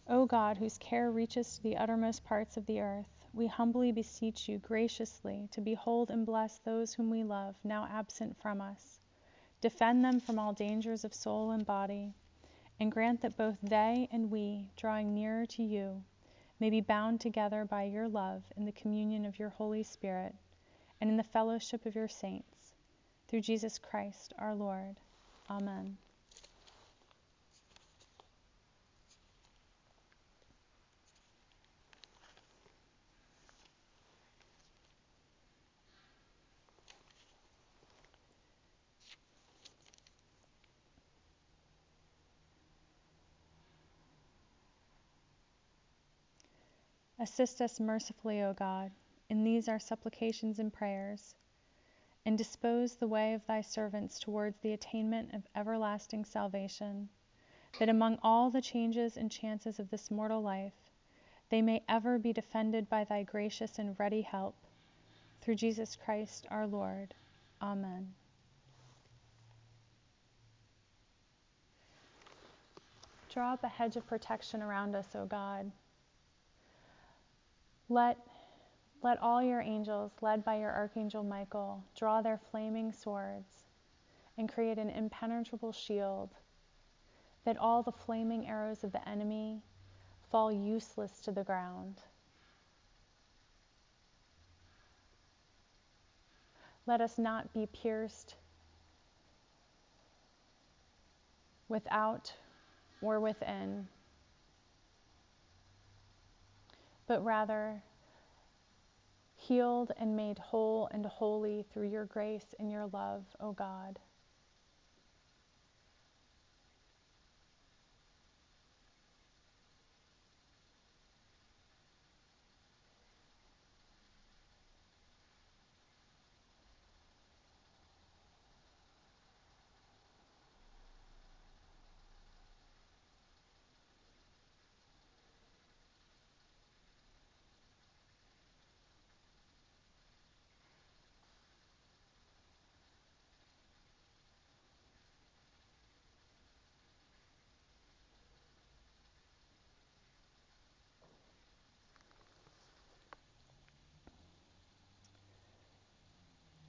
O 0.08 0.26
God, 0.26 0.58
whose 0.58 0.80
care 0.80 1.12
reaches 1.12 1.56
to 1.56 1.64
the 1.64 1.78
uttermost 1.78 2.24
parts 2.24 2.58
of 2.58 2.66
the 2.66 2.82
earth, 2.82 3.24
we 3.32 3.46
humbly 3.46 3.92
beseech 3.92 4.50
you 4.50 4.58
graciously 4.58 5.48
to 5.52 5.62
behold 5.62 6.10
and 6.10 6.26
bless 6.26 6.58
those 6.58 6.94
whom 6.94 7.10
we 7.10 7.24
love, 7.24 7.56
now 7.64 7.88
absent 7.92 8.36
from 8.42 8.60
us. 8.60 9.00
Defend 9.62 10.04
them 10.04 10.20
from 10.20 10.40
all 10.40 10.52
dangers 10.52 11.06
of 11.06 11.14
soul 11.14 11.52
and 11.52 11.66
body, 11.66 12.14
and 12.80 12.92
grant 12.92 13.22
that 13.22 13.38
both 13.38 13.62
they 13.62 14.10
and 14.12 14.32
we, 14.32 14.68
drawing 14.76 15.14
nearer 15.14 15.46
to 15.46 15.64
you, 15.64 16.04
may 16.60 16.72
be 16.72 16.82
bound 16.82 17.22
together 17.22 17.66
by 17.66 17.84
your 17.84 18.08
love 18.08 18.44
in 18.58 18.66
the 18.66 18.72
communion 18.72 19.26
of 19.26 19.38
your 19.38 19.50
Holy 19.50 19.84
Spirit 19.84 20.34
and 21.00 21.10
in 21.10 21.18
the 21.18 21.24
fellowship 21.24 21.86
of 21.86 21.96
your 21.96 22.08
saints. 22.08 22.74
Through 23.28 23.42
Jesus 23.42 23.78
Christ 23.78 24.34
our 24.40 24.56
Lord. 24.56 24.98
Amen. 25.50 25.98
Assist 47.20 47.62
us 47.62 47.80
mercifully, 47.80 48.42
O 48.42 48.54
God, 48.54 48.92
in 49.30 49.44
these 49.44 49.70
our 49.70 49.80
supplications 49.80 50.60
and 50.60 50.74
prayers 50.74 51.36
and 52.26 52.38
dispose 52.38 52.96
the 52.96 53.08
way 53.08 53.34
of 53.34 53.46
thy 53.46 53.62
servants 53.62 54.20
towards 54.20 54.58
the 54.60 54.74
attainment 54.74 55.34
of 55.34 55.48
everlasting 55.56 56.24
salvation, 56.24 57.10
that 57.80 57.90
among 57.90 58.18
all 58.22 58.50
the 58.50 58.62
changes 58.62 59.18
and 59.18 59.30
chances 59.32 59.80
of 59.80 59.90
this 59.90 60.10
mortal 60.10 60.42
life, 60.42 60.74
they 61.50 61.62
may 61.62 61.84
ever 61.90 62.18
be 62.18 62.34
defended 62.34 62.90
by 62.90 63.04
thy 63.04 63.24
gracious 63.24 63.78
and 63.78 64.00
ready 64.00 64.22
help. 64.22 64.56
Through 65.42 65.56
Jesus 65.56 65.96
Christ 65.96 66.48
our 66.50 66.66
Lord. 66.66 67.14
Amen. 67.62 68.14
Draw 73.30 73.54
up 73.54 73.64
a 73.64 73.68
hedge 73.68 73.96
of 73.96 74.06
protection 74.08 74.62
around 74.62 74.96
us, 74.96 75.08
O 75.16 75.26
God. 75.26 75.72
Let 77.90 78.18
let 79.04 79.22
all 79.22 79.44
your 79.44 79.60
angels, 79.60 80.14
led 80.22 80.46
by 80.46 80.56
your 80.56 80.72
archangel 80.72 81.24
Michael, 81.24 81.84
draw 81.96 82.22
their 82.22 82.40
flaming 82.50 82.94
swords 82.94 83.66
and 84.38 84.52
create 84.52 84.78
an 84.78 84.90
impenetrable 84.90 85.74
shield, 85.74 86.30
that 87.44 87.58
all 87.58 87.84
the 87.84 87.92
flaming 87.92 88.48
arrows 88.48 88.84
of 88.86 88.94
the 88.94 89.08
enemy 89.08 89.62
fall 90.32 90.52
useless 90.52 91.20
to 91.20 91.32
the 91.34 91.44
ground. 91.44 91.98
Let 96.88 97.02
us 97.02 97.18
not 97.18 97.54
be 97.54 97.68
pierced 97.68 98.36
without 101.68 102.34
or 103.02 103.20
within, 103.20 103.88
but 107.06 107.24
rather 107.24 107.84
healed 109.44 109.92
and 109.98 110.16
made 110.16 110.40
whole 110.40 110.88
and 110.92 111.06
holy 111.06 111.66
through 111.74 111.88
your 111.90 112.06
grace 112.06 112.56
and 112.60 112.72
your 112.72 112.88
love, 112.88 113.26
O 113.42 113.52
God. 113.52 114.00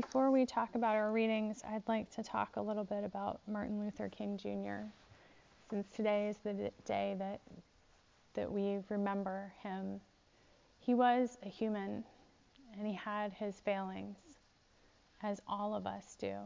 Before 0.00 0.30
we 0.30 0.46
talk 0.46 0.76
about 0.76 0.94
our 0.94 1.10
readings, 1.10 1.60
I'd 1.68 1.82
like 1.88 2.08
to 2.14 2.22
talk 2.22 2.54
a 2.54 2.60
little 2.60 2.84
bit 2.84 3.02
about 3.02 3.40
Martin 3.48 3.80
Luther 3.80 4.08
King 4.08 4.38
Jr. 4.38 4.86
Since 5.68 5.88
today 5.90 6.28
is 6.28 6.36
the 6.44 6.70
day 6.84 7.16
that 7.18 7.40
that 8.34 8.50
we 8.50 8.78
remember 8.90 9.52
him. 9.60 10.00
He 10.78 10.94
was 10.94 11.36
a 11.42 11.48
human 11.48 12.04
and 12.78 12.86
he 12.86 12.92
had 12.92 13.32
his 13.32 13.58
failings, 13.58 14.18
as 15.20 15.40
all 15.48 15.74
of 15.74 15.84
us 15.84 16.16
do. 16.16 16.36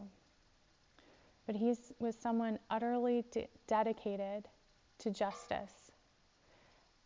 But 1.47 1.57
he 1.57 1.75
was 1.99 2.17
someone 2.17 2.59
utterly 2.71 3.23
de- 3.33 3.49
dedicated 3.67 4.49
to 5.01 5.11
justice. 5.11 5.91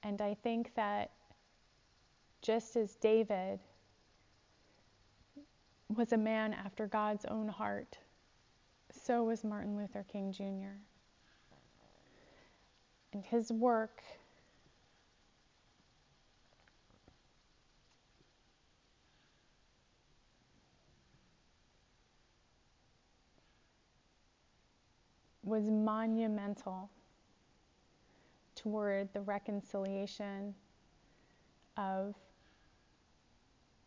And 0.04 0.20
I 0.20 0.34
think 0.34 0.76
that 0.76 1.10
just 2.40 2.76
as 2.76 2.94
David 2.94 3.58
was 5.94 6.12
a 6.12 6.16
man 6.16 6.52
after 6.52 6.86
God's 6.86 7.24
own 7.26 7.48
heart, 7.48 7.98
so 8.90 9.24
was 9.24 9.44
Martin 9.44 9.76
Luther 9.76 10.04
King 10.10 10.32
Jr. 10.32 10.76
And 13.12 13.24
his 13.24 13.50
work 13.50 14.02
was 25.46 25.70
monumental 25.70 26.90
toward 28.56 29.12
the 29.12 29.20
reconciliation 29.20 30.52
of 31.76 32.14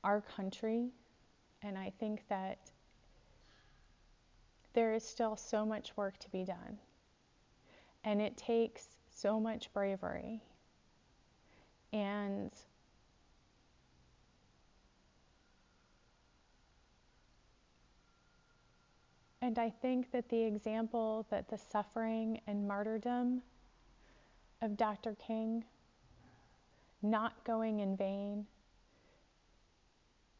our 0.05 0.21
country. 0.21 0.87
And 1.61 1.77
I 1.77 1.91
think 1.99 2.23
that 2.29 2.57
there 4.73 4.93
is 4.93 5.03
still 5.03 5.35
so 5.35 5.65
much 5.65 5.95
work 5.97 6.17
to 6.19 6.29
be 6.29 6.43
done. 6.45 6.77
And 8.03 8.21
it 8.21 8.37
takes 8.37 8.87
so 9.09 9.39
much 9.39 9.71
bravery. 9.73 10.41
And 11.91 12.51
And 19.41 19.57
I 19.57 19.69
think 19.69 20.11
that 20.11 20.29
the 20.29 20.43
example 20.43 21.25
that 21.29 21.47
the 21.47 21.57
suffering 21.57 22.41
and 22.45 22.67
martyrdom 22.67 23.41
of 24.61 24.75
Dr. 24.75 25.15
King 25.15 25.63
not 27.01 27.43
going 27.45 27.79
in 27.79 27.95
vain, 27.95 28.45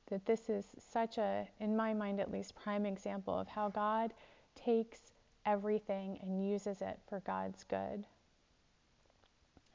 that 0.09 0.25
this 0.25 0.49
is 0.49 0.65
such 0.91 1.17
a, 1.17 1.47
in 1.59 1.75
my 1.75 1.93
mind 1.93 2.19
at 2.19 2.31
least, 2.31 2.55
prime 2.55 2.85
example 2.85 3.37
of 3.37 3.47
how 3.47 3.69
God 3.69 4.13
takes 4.55 4.99
everything 5.45 6.19
and 6.21 6.47
uses 6.47 6.81
it 6.81 6.99
for 7.07 7.21
God's 7.21 7.63
good. 7.63 8.05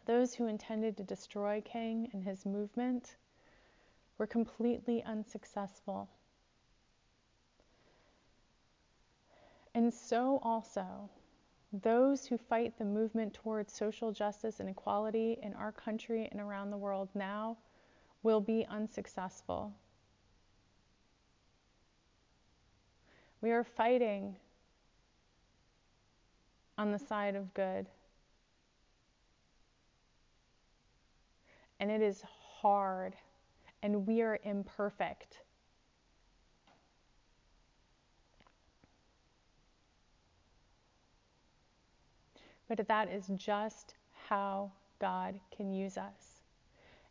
Those 0.07 0.35
who 0.35 0.47
intended 0.47 0.97
to 0.97 1.03
destroy 1.03 1.63
King 1.63 2.11
and 2.13 2.23
his 2.23 2.45
movement 2.45 3.17
were 4.19 4.27
completely 4.27 5.03
unsuccessful. 5.05 6.09
And 9.75 9.93
so 9.93 10.39
also, 10.43 11.11
those 11.73 12.27
who 12.27 12.39
fight 12.39 12.79
the 12.79 12.85
movement 12.85 13.35
towards 13.35 13.73
social 13.73 14.13
justice 14.13 14.61
and 14.61 14.69
equality 14.69 15.39
in 15.43 15.55
our 15.55 15.73
country 15.73 16.29
and 16.31 16.41
around 16.41 16.71
the 16.71 16.77
world 16.77 17.09
now 17.15 17.57
will 18.23 18.41
be 18.41 18.65
unsuccessful. 18.67 19.73
We 23.45 23.53
are 23.53 23.63
fighting 23.63 24.37
on 26.79 26.93
the 26.93 26.99
side 26.99 27.37
of 27.37 27.53
good. 27.53 27.85
And 31.79 31.91
it 31.91 32.01
is 32.01 32.23
hard, 32.63 33.15
and 33.83 34.07
we 34.07 34.23
are 34.23 34.39
imperfect. 34.45 35.41
but 42.67 42.89
that 42.89 43.13
is 43.13 43.31
just 43.37 43.95
how 44.27 44.73
God 44.99 45.39
can 45.55 45.71
use 45.71 45.99
us. 45.99 46.41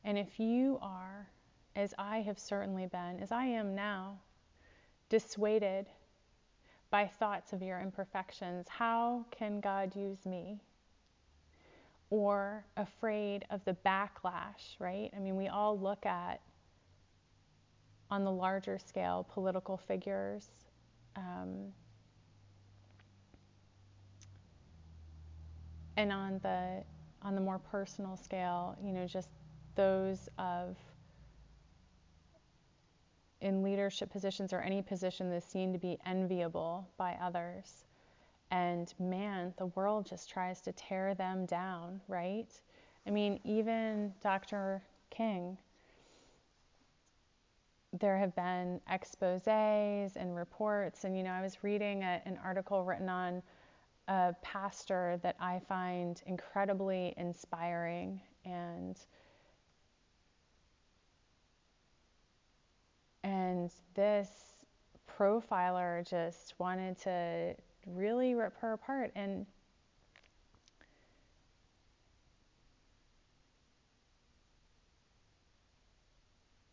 And 0.04 0.18
if 0.18 0.40
you 0.40 0.80
are, 0.82 1.30
as 1.76 1.94
I 2.00 2.22
have 2.22 2.40
certainly 2.40 2.88
been, 2.88 3.20
as 3.22 3.32
I 3.32 3.46
am 3.46 3.76
now, 3.76 4.18
dissuaded 5.10 5.86
by 6.94 7.08
thoughts 7.08 7.54
of 7.54 7.64
your 7.64 7.80
imperfections, 7.80 8.68
how 8.70 9.26
can 9.32 9.60
God 9.60 9.96
use 9.96 10.28
me? 10.28 10.60
Or 12.12 12.64
afraid 12.78 13.46
of 13.50 13.66
the 13.66 13.76
backlash, 13.84 14.78
right? 14.78 15.10
I 15.16 15.20
mean, 15.20 15.36
we 15.36 15.48
all 15.48 15.76
look 15.76 16.06
at, 16.06 16.40
on 18.12 18.24
the 18.24 18.32
larger 18.32 18.78
scale, 18.78 19.26
political 19.34 19.76
figures. 19.76 20.48
Um, 21.16 21.74
and 25.98 26.12
on 26.12 26.40
the 26.44 26.84
on 27.24 27.34
the 27.34 27.42
more 27.42 27.58
personal 27.58 28.18
scale, 28.18 28.78
you 28.84 28.92
know, 28.94 29.08
just 29.08 29.30
those 29.74 30.30
of 30.38 30.76
in 33.44 33.62
leadership 33.62 34.12
positions 34.12 34.54
or 34.54 34.62
any 34.62 34.82
position 34.82 35.30
that's 35.30 35.46
seen 35.46 35.74
to 35.74 35.80
be 35.80 36.00
enviable 36.06 36.88
by 36.98 37.18
others. 37.22 37.84
And 38.50 38.94
man, 39.00 39.54
the 39.58 39.68
world 39.68 40.06
just 40.06 40.30
tries 40.30 40.62
to 40.62 40.72
tear 40.72 41.14
them 41.14 41.46
down, 41.46 42.00
right? 42.08 42.48
I 43.06 43.10
mean, 43.10 43.40
even 43.44 44.14
Dr. 44.22 44.82
King, 45.10 45.58
there 48.00 48.18
have 48.18 48.36
been 48.36 48.80
exposes 48.90 50.16
and 50.16 50.36
reports. 50.36 51.04
And, 51.04 51.18
you 51.18 51.24
know, 51.24 51.32
I 51.32 51.42
was 51.42 51.64
reading 51.64 52.04
a, 52.04 52.22
an 52.26 52.40
article 52.44 52.84
written 52.84 53.10
on 53.10 53.44
a 54.08 54.36
pastor 54.42 55.20
that 55.22 55.36
I 55.40 55.60
find 55.68 56.22
incredibly 56.26 57.14
inspiring 57.18 58.22
and 58.46 58.98
and 63.64 63.72
this 63.96 64.30
profiler 65.18 66.08
just 66.08 66.54
wanted 66.60 66.98
to 67.00 67.56
really 67.88 68.36
rip 68.36 68.58
her 68.60 68.74
apart 68.74 69.12
and 69.16 69.46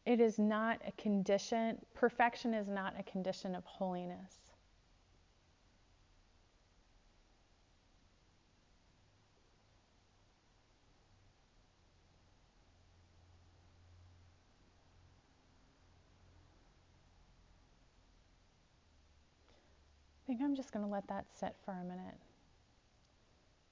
it 0.05 0.20
is 0.20 0.38
not 0.38 0.81
a 0.87 0.92
condition 0.92 1.79
perfection 1.94 2.55
is 2.55 2.66
not 2.66 2.94
a 2.98 3.03
condition 3.05 3.55
of 3.55 3.64
holiness 3.64 4.40
think 20.40 20.48
I'm 20.48 20.57
just 20.57 20.72
going 20.72 20.87
to 20.87 20.90
let 20.90 21.07
that 21.09 21.26
sit 21.38 21.55
for 21.66 21.72
a 21.72 21.84
minute. 21.84 22.16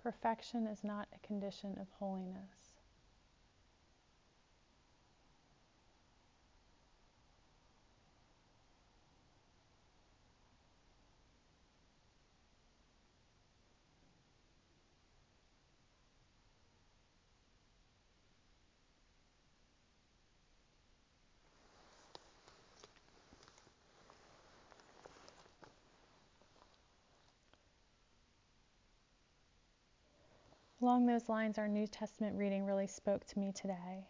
Perfection 0.03 0.67
is 0.67 0.85
not 0.85 1.09
a 1.15 1.27
condition 1.27 1.79
of 1.81 1.87
holiness. 1.99 2.68
Along 30.89 31.05
those 31.05 31.29
lines, 31.29 31.59
our 31.59 31.69
New 31.69 31.87
Testament 31.87 32.39
reading 32.39 32.65
really 32.65 32.87
spoke 32.87 33.23
to 33.27 33.39
me 33.39 33.53
today. 33.53 34.09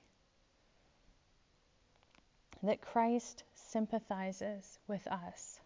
That 2.62 2.80
Christ 2.80 3.42
sympathizes 3.52 4.78
with 4.86 5.04
us. 5.08 5.58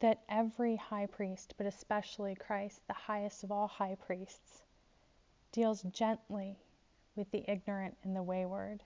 That 0.00 0.22
every 0.30 0.76
high 0.76 1.04
priest, 1.04 1.52
but 1.58 1.66
especially 1.66 2.34
Christ, 2.34 2.80
the 2.86 2.94
highest 2.94 3.44
of 3.44 3.52
all 3.52 3.68
high 3.68 3.96
priests, 4.06 4.62
deals 5.52 5.82
gently 5.82 6.56
with 7.16 7.30
the 7.32 7.44
ignorant 7.46 7.98
and 8.02 8.16
the 8.16 8.22
wayward. 8.22 8.82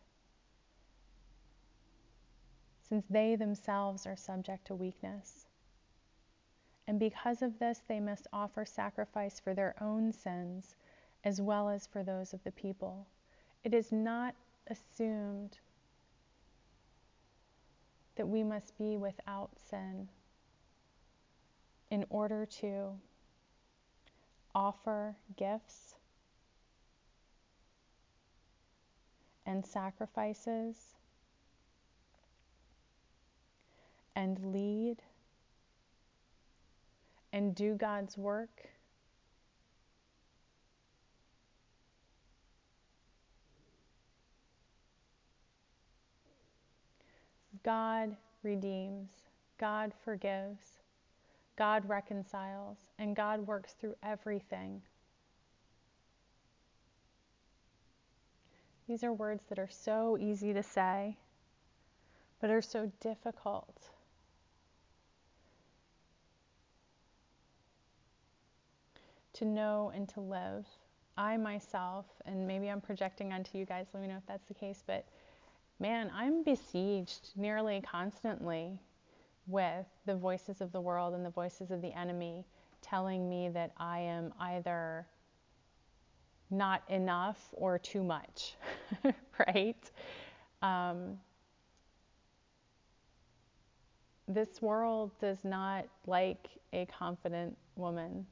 since 2.88 3.06
they 3.08 3.36
themselves 3.36 4.06
are 4.06 4.16
subject 4.16 4.66
to 4.66 4.74
weakness. 4.74 5.46
And 6.86 6.98
because 6.98 7.42
of 7.42 7.58
this, 7.58 7.82
they 7.86 8.00
must 8.00 8.26
offer 8.32 8.64
sacrifice 8.64 9.38
for 9.38 9.54
their 9.54 9.74
own 9.80 10.12
sins 10.12 10.74
as 11.24 11.40
well 11.40 11.68
as 11.68 11.86
for 11.86 12.02
those 12.02 12.32
of 12.32 12.42
the 12.42 12.50
people. 12.50 13.06
It 13.64 13.72
is 13.72 13.92
not 13.92 14.34
assumed 14.66 15.58
that 18.16 18.28
we 18.28 18.42
must 18.42 18.76
be 18.76 18.96
without 18.96 19.50
sin 19.70 20.08
in 21.90 22.04
order 22.10 22.46
to 22.46 22.92
offer 24.54 25.16
gifts 25.36 25.94
and 29.46 29.64
sacrifices 29.64 30.76
and 34.14 34.52
lead 34.52 34.96
and 37.32 37.54
do 37.54 37.74
God's 37.74 38.16
work. 38.18 38.68
God 47.64 48.16
redeems, 48.42 49.10
God 49.58 49.92
forgives, 50.04 50.80
God 51.56 51.88
reconciles, 51.88 52.78
and 52.98 53.14
God 53.14 53.46
works 53.46 53.74
through 53.74 53.94
everything. 54.02 54.82
These 58.88 59.04
are 59.04 59.12
words 59.12 59.44
that 59.48 59.58
are 59.58 59.70
so 59.70 60.18
easy 60.20 60.52
to 60.52 60.62
say, 60.62 61.16
but 62.40 62.50
are 62.50 62.60
so 62.60 62.90
difficult. 63.00 63.81
To 69.42 69.48
know 69.48 69.90
and 69.92 70.08
to 70.10 70.20
live. 70.20 70.64
I 71.16 71.36
myself, 71.36 72.06
and 72.26 72.46
maybe 72.46 72.68
I'm 72.68 72.80
projecting 72.80 73.32
onto 73.32 73.58
you 73.58 73.64
guys, 73.64 73.88
let 73.92 74.00
me 74.00 74.06
know 74.06 74.16
if 74.16 74.24
that's 74.24 74.46
the 74.46 74.54
case, 74.54 74.84
but 74.86 75.04
man, 75.80 76.12
I'm 76.14 76.44
besieged 76.44 77.30
nearly 77.34 77.80
constantly 77.80 78.78
with 79.48 79.86
the 80.06 80.14
voices 80.14 80.60
of 80.60 80.70
the 80.70 80.80
world 80.80 81.12
and 81.12 81.26
the 81.26 81.30
voices 81.30 81.72
of 81.72 81.82
the 81.82 81.92
enemy 81.98 82.44
telling 82.82 83.28
me 83.28 83.48
that 83.48 83.72
I 83.78 83.98
am 83.98 84.32
either 84.38 85.08
not 86.48 86.84
enough 86.88 87.48
or 87.50 87.80
too 87.80 88.04
much, 88.04 88.54
right? 89.48 89.90
Um, 90.62 91.18
this 94.28 94.62
world 94.62 95.10
does 95.20 95.44
not 95.44 95.86
like 96.06 96.48
a 96.72 96.86
confident 96.86 97.56
woman. 97.74 98.24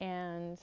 And 0.00 0.58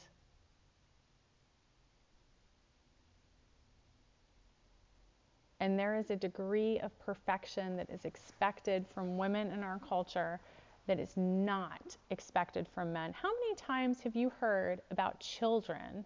And 5.59 5.77
there 5.77 5.95
is 5.95 6.11
a 6.11 6.15
degree 6.15 6.79
of 6.79 6.97
perfection 6.99 7.77
that 7.77 7.89
is 7.89 8.05
expected 8.05 8.85
from 8.93 9.17
women 9.17 9.51
in 9.51 9.63
our 9.63 9.79
culture 9.79 10.39
that 10.85 10.99
is 10.99 11.17
not 11.17 11.97
expected 12.11 12.67
from 12.73 12.93
men. 12.93 13.13
How 13.13 13.29
many 13.29 13.55
times 13.55 13.99
have 14.01 14.15
you 14.15 14.31
heard 14.39 14.81
about 14.91 15.19
children, 15.19 16.05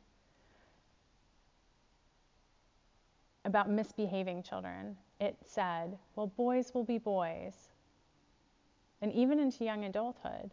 about 3.45 3.69
misbehaving 3.69 4.43
children? 4.43 4.95
It 5.19 5.37
said, 5.45 5.97
well, 6.15 6.27
boys 6.27 6.73
will 6.73 6.85
be 6.85 6.97
boys. 6.97 7.69
And 9.01 9.11
even 9.11 9.39
into 9.39 9.63
young 9.63 9.83
adulthood, 9.85 10.51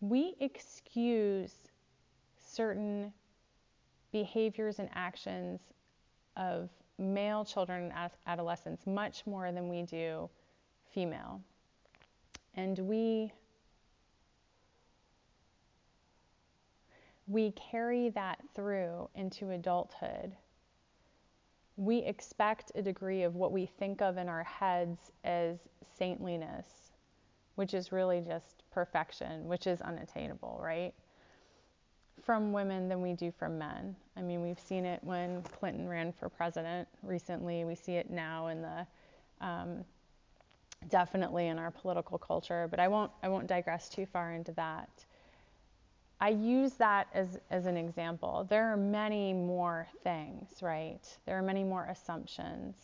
we 0.00 0.34
excuse 0.40 1.54
certain 2.36 3.12
behaviors 4.12 4.78
and 4.78 4.88
actions 4.94 5.60
of 6.36 6.70
male 6.98 7.44
children 7.44 7.92
and 7.92 8.10
adolescents 8.26 8.86
much 8.86 9.26
more 9.26 9.52
than 9.52 9.68
we 9.68 9.82
do 9.82 10.28
female. 10.92 11.40
And 12.54 12.78
we 12.78 13.32
we 17.26 17.50
carry 17.52 18.10
that 18.10 18.38
through 18.54 19.08
into 19.14 19.50
adulthood. 19.50 20.32
We 21.76 21.98
expect 21.98 22.72
a 22.74 22.82
degree 22.82 23.24
of 23.24 23.34
what 23.34 23.52
we 23.52 23.66
think 23.66 24.00
of 24.00 24.16
in 24.16 24.28
our 24.28 24.44
heads 24.44 25.10
as 25.24 25.58
saintliness, 25.98 26.85
which 27.56 27.74
is 27.74 27.92
really 27.92 28.20
just 28.20 28.62
perfection, 28.70 29.46
which 29.48 29.66
is 29.66 29.80
unattainable, 29.82 30.58
right? 30.62 30.94
from 32.26 32.52
women 32.52 32.88
than 32.88 33.02
we 33.02 33.12
do 33.12 33.30
from 33.30 33.58
men. 33.58 33.94
I 34.16 34.22
mean, 34.22 34.42
we've 34.42 34.58
seen 34.58 34.84
it 34.84 35.02
when 35.04 35.42
Clinton 35.42 35.88
ran 35.88 36.12
for 36.12 36.28
president 36.28 36.88
recently. 37.02 37.64
We 37.64 37.74
see 37.74 37.92
it 37.92 38.10
now 38.10 38.48
in 38.48 38.62
the 38.62 38.86
um, 39.40 39.84
definitely 40.88 41.48
in 41.48 41.58
our 41.58 41.70
political 41.70 42.18
culture. 42.18 42.66
But 42.70 42.80
I 42.80 42.88
won't 42.88 43.10
I 43.22 43.28
won't 43.28 43.46
digress 43.46 43.88
too 43.88 44.06
far 44.06 44.32
into 44.32 44.52
that. 44.52 44.88
I 46.18 46.30
use 46.30 46.72
that 46.74 47.08
as, 47.12 47.38
as 47.50 47.66
an 47.66 47.76
example. 47.76 48.46
There 48.48 48.72
are 48.72 48.76
many 48.76 49.34
more 49.34 49.86
things, 50.02 50.48
right? 50.62 51.02
There 51.26 51.36
are 51.36 51.42
many 51.42 51.62
more 51.62 51.84
assumptions. 51.90 52.74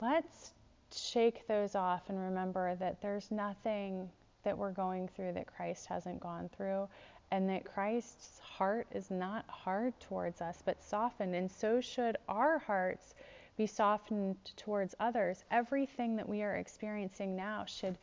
Let's 0.00 0.50
shake 0.98 1.46
those 1.46 1.74
off 1.74 2.08
and 2.08 2.18
remember 2.18 2.74
that 2.76 3.00
there's 3.00 3.30
nothing 3.30 4.08
that 4.42 4.56
we're 4.56 4.72
going 4.72 5.08
through 5.08 5.32
that 5.32 5.46
Christ 5.46 5.86
hasn't 5.86 6.20
gone 6.20 6.50
through 6.56 6.88
and 7.30 7.48
that 7.48 7.64
Christ's 7.64 8.38
heart 8.38 8.86
is 8.92 9.10
not 9.10 9.44
hard 9.48 9.98
towards 9.98 10.40
us, 10.40 10.62
but 10.64 10.80
softened, 10.80 11.34
and 11.34 11.50
so 11.50 11.80
should 11.80 12.16
our 12.28 12.58
hearts 12.58 13.14
be 13.56 13.66
softened 13.66 14.36
towards 14.56 14.94
others. 15.00 15.44
Everything 15.50 16.16
that 16.16 16.28
we 16.28 16.42
are 16.42 16.56
experiencing 16.56 17.34
now 17.34 17.64
should 17.64 17.98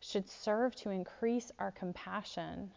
should 0.00 0.28
serve 0.28 0.74
to 0.76 0.90
increase 0.90 1.50
our 1.58 1.70
compassion. 1.70 2.70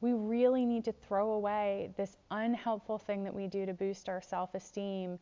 We 0.00 0.14
really 0.14 0.64
need 0.64 0.84
to 0.86 0.92
throw 0.92 1.32
away 1.32 1.92
this 1.96 2.16
unhelpful 2.30 2.98
thing 2.98 3.24
that 3.24 3.34
we 3.34 3.46
do 3.46 3.66
to 3.66 3.74
boost 3.74 4.08
our 4.08 4.22
self-esteem, 4.22 5.18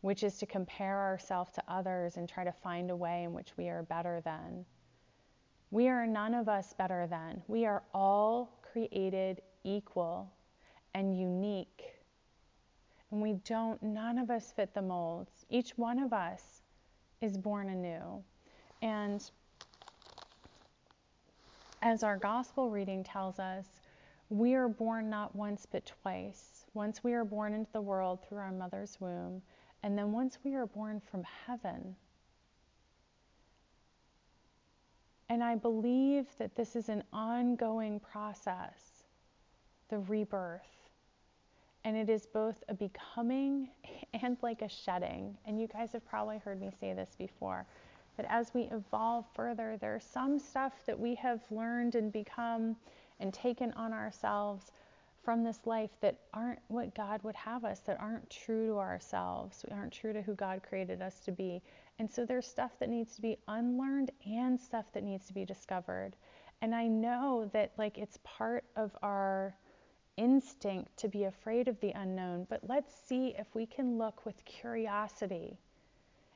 which 0.00 0.22
is 0.22 0.38
to 0.38 0.46
compare 0.46 0.98
ourselves 0.98 1.50
to 1.52 1.62
others 1.68 2.16
and 2.16 2.28
try 2.28 2.44
to 2.44 2.52
find 2.52 2.90
a 2.90 2.96
way 2.96 3.24
in 3.24 3.32
which 3.32 3.56
we 3.56 3.68
are 3.68 3.82
better 3.82 4.20
than. 4.24 4.64
We 5.70 5.88
are 5.88 6.06
none 6.06 6.34
of 6.34 6.48
us 6.48 6.72
better 6.72 7.06
than. 7.06 7.42
We 7.46 7.66
are 7.66 7.82
all 7.94 8.58
created 8.62 9.42
equal 9.62 10.32
and 10.94 11.18
unique. 11.18 11.94
And 13.10 13.20
we 13.20 13.34
don't, 13.44 13.82
none 13.82 14.18
of 14.18 14.30
us 14.30 14.52
fit 14.52 14.74
the 14.74 14.82
molds. 14.82 15.44
Each 15.50 15.76
one 15.76 15.98
of 15.98 16.12
us 16.12 16.62
is 17.20 17.36
born 17.36 17.68
anew. 17.68 18.22
And 18.82 19.28
as 21.82 22.02
our 22.02 22.16
gospel 22.16 22.70
reading 22.70 23.04
tells 23.04 23.38
us, 23.38 23.66
we 24.28 24.54
are 24.54 24.68
born 24.68 25.10
not 25.10 25.34
once 25.34 25.66
but 25.70 25.84
twice. 26.02 26.64
Once 26.72 27.02
we 27.02 27.14
are 27.14 27.24
born 27.24 27.52
into 27.52 27.70
the 27.72 27.80
world 27.80 28.20
through 28.26 28.38
our 28.38 28.52
mother's 28.52 28.96
womb, 29.00 29.42
and 29.82 29.96
then 29.96 30.12
once 30.12 30.38
we 30.44 30.54
are 30.54 30.66
born 30.66 31.00
from 31.10 31.24
heaven 31.46 31.96
And 35.30 35.44
I 35.44 35.54
believe 35.54 36.26
that 36.38 36.56
this 36.56 36.74
is 36.74 36.88
an 36.88 37.04
ongoing 37.12 38.00
process, 38.00 39.04
the 39.88 40.00
rebirth. 40.00 40.60
And 41.84 41.96
it 41.96 42.10
is 42.10 42.26
both 42.26 42.64
a 42.68 42.74
becoming 42.74 43.68
and 44.22 44.36
like 44.42 44.60
a 44.60 44.68
shedding. 44.68 45.38
And 45.46 45.60
you 45.60 45.68
guys 45.68 45.92
have 45.92 46.04
probably 46.04 46.38
heard 46.38 46.60
me 46.60 46.70
say 46.80 46.92
this 46.92 47.14
before 47.16 47.64
that 48.16 48.26
as 48.28 48.52
we 48.52 48.62
evolve 48.72 49.24
further, 49.32 49.78
there's 49.80 50.02
some 50.02 50.36
stuff 50.40 50.72
that 50.84 50.98
we 50.98 51.14
have 51.14 51.40
learned 51.52 51.94
and 51.94 52.12
become 52.12 52.74
and 53.20 53.32
taken 53.32 53.72
on 53.74 53.92
ourselves 53.92 54.72
from 55.30 55.44
this 55.44 55.60
life 55.64 55.92
that 56.00 56.18
aren't 56.34 56.58
what 56.66 56.92
God 56.92 57.22
would 57.22 57.36
have 57.36 57.64
us, 57.64 57.78
that 57.86 58.00
aren't 58.00 58.28
true 58.28 58.66
to 58.66 58.78
ourselves, 58.78 59.64
we 59.64 59.72
aren't 59.72 59.92
true 59.92 60.12
to 60.12 60.20
who 60.20 60.34
God 60.34 60.60
created 60.68 61.00
us 61.00 61.20
to 61.20 61.30
be. 61.30 61.62
And 62.00 62.10
so 62.10 62.26
there's 62.26 62.48
stuff 62.48 62.72
that 62.80 62.88
needs 62.88 63.14
to 63.14 63.22
be 63.22 63.38
unlearned 63.46 64.10
and 64.26 64.58
stuff 64.58 64.86
that 64.92 65.04
needs 65.04 65.28
to 65.28 65.32
be 65.32 65.44
discovered. 65.44 66.16
And 66.62 66.74
I 66.74 66.88
know 66.88 67.48
that 67.52 67.70
like 67.78 67.96
it's 67.96 68.18
part 68.24 68.64
of 68.74 68.90
our 69.04 69.54
instinct 70.16 70.96
to 70.96 71.06
be 71.06 71.22
afraid 71.22 71.68
of 71.68 71.78
the 71.78 71.92
unknown, 71.92 72.48
but 72.50 72.68
let's 72.68 72.92
see 73.06 73.32
if 73.38 73.46
we 73.54 73.66
can 73.66 73.98
look 73.98 74.26
with 74.26 74.44
curiosity 74.44 75.56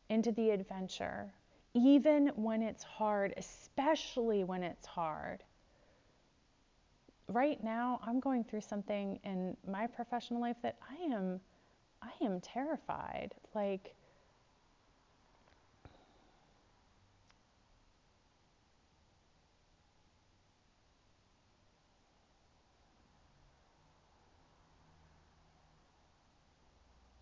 into 0.09 0.31
the 0.31 0.51
adventure, 0.51 1.33
even 1.75 2.29
when 2.37 2.63
it's 2.63 2.85
hard, 2.85 3.35
especially 3.37 4.45
when 4.45 4.63
it's 4.63 4.87
hard 4.87 5.43
right 7.29 7.63
now 7.63 8.01
I'm 8.07 8.21
going 8.21 8.45
through 8.45 8.61
something 8.63 9.19
in 9.25 9.57
my 9.67 9.87
professional 9.87 10.41
life 10.41 10.57
that 10.63 10.77
I 10.91 11.15
am 11.15 11.41
I 12.03 12.25
am 12.25 12.41
terrified. 12.41 13.35
Like 13.55 13.95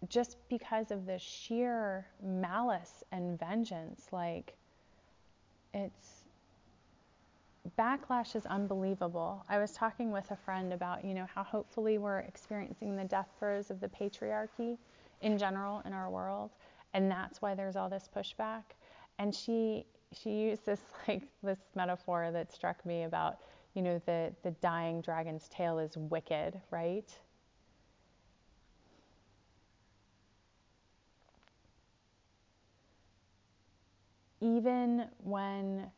just 0.08 0.36
because 0.48 0.90
of 0.90 1.06
the 1.06 1.18
sheer 1.18 2.06
malice 2.22 3.04
and 3.12 3.38
vengeance 3.38 4.06
like 4.12 4.54
it's 5.72 6.21
backlash 7.78 8.34
is 8.36 8.46
unbelievable. 8.46 9.44
I 9.48 9.58
was 9.58 9.72
talking 9.72 10.10
with 10.10 10.30
a 10.30 10.36
friend 10.36 10.72
about, 10.72 11.04
you 11.04 11.14
know, 11.14 11.26
how 11.32 11.42
hopefully 11.42 11.98
we're 11.98 12.20
experiencing 12.20 12.96
the 12.96 13.04
death 13.04 13.28
throes 13.38 13.70
of 13.70 13.80
the 13.80 13.88
patriarchy 13.88 14.78
in 15.20 15.38
general 15.38 15.80
in 15.84 15.92
our 15.92 16.10
world, 16.10 16.50
and 16.94 17.10
that's 17.10 17.40
why 17.40 17.54
there's 17.54 17.76
all 17.76 17.88
this 17.88 18.08
pushback. 18.14 18.62
And 19.18 19.34
she 19.34 19.86
she 20.12 20.30
used 20.30 20.66
this 20.66 20.80
like 21.08 21.22
this 21.42 21.58
metaphor 21.74 22.30
that 22.32 22.52
struck 22.52 22.84
me 22.84 23.04
about, 23.04 23.38
you 23.74 23.82
know, 23.82 24.00
the 24.06 24.32
the 24.42 24.50
dying 24.60 25.00
dragon's 25.00 25.48
tail 25.48 25.78
is 25.78 25.96
wicked, 25.96 26.60
right? 26.70 27.16
Even 34.40 35.08
when 35.22 35.90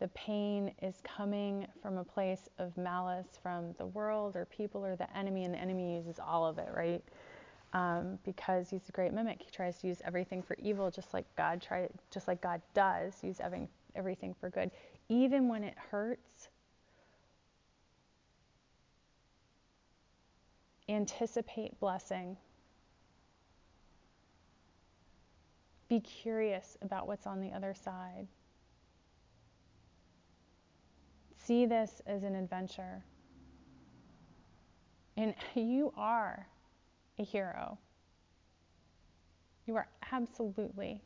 the 0.00 0.08
pain 0.08 0.72
is 0.80 1.00
coming 1.02 1.66
from 1.82 1.98
a 1.98 2.04
place 2.04 2.48
of 2.58 2.76
malice 2.76 3.38
from 3.42 3.74
the 3.78 3.86
world 3.86 4.36
or 4.36 4.44
people 4.44 4.84
or 4.84 4.94
the 4.94 5.16
enemy, 5.16 5.44
and 5.44 5.52
the 5.52 5.58
enemy 5.58 5.96
uses 5.96 6.20
all 6.20 6.46
of 6.46 6.58
it, 6.58 6.68
right? 6.74 7.02
Um, 7.72 8.18
because 8.24 8.70
he's 8.70 8.88
a 8.88 8.92
great 8.92 9.12
mimic. 9.12 9.42
He 9.42 9.50
tries 9.50 9.78
to 9.78 9.88
use 9.88 10.00
everything 10.04 10.42
for 10.42 10.56
evil, 10.62 10.90
just 10.90 11.12
like 11.12 11.26
God 11.36 11.60
try, 11.60 11.88
just 12.12 12.28
like 12.28 12.40
God 12.40 12.62
does, 12.74 13.12
use 13.22 13.40
everything, 13.40 13.68
everything 13.96 14.34
for 14.40 14.50
good, 14.50 14.70
even 15.08 15.48
when 15.48 15.64
it 15.64 15.74
hurts. 15.90 16.48
Anticipate 20.88 21.78
blessing. 21.80 22.36
Be 25.88 26.00
curious 26.00 26.78
about 26.82 27.06
what's 27.06 27.26
on 27.26 27.40
the 27.40 27.52
other 27.52 27.74
side. 27.74 28.28
See 31.48 31.64
this 31.64 32.02
as 32.06 32.24
an 32.24 32.34
adventure. 32.34 33.02
And 35.16 35.34
you 35.54 35.94
are 35.96 36.46
a 37.18 37.24
hero. 37.24 37.78
You 39.64 39.76
are 39.76 39.88
absolutely 40.12 41.00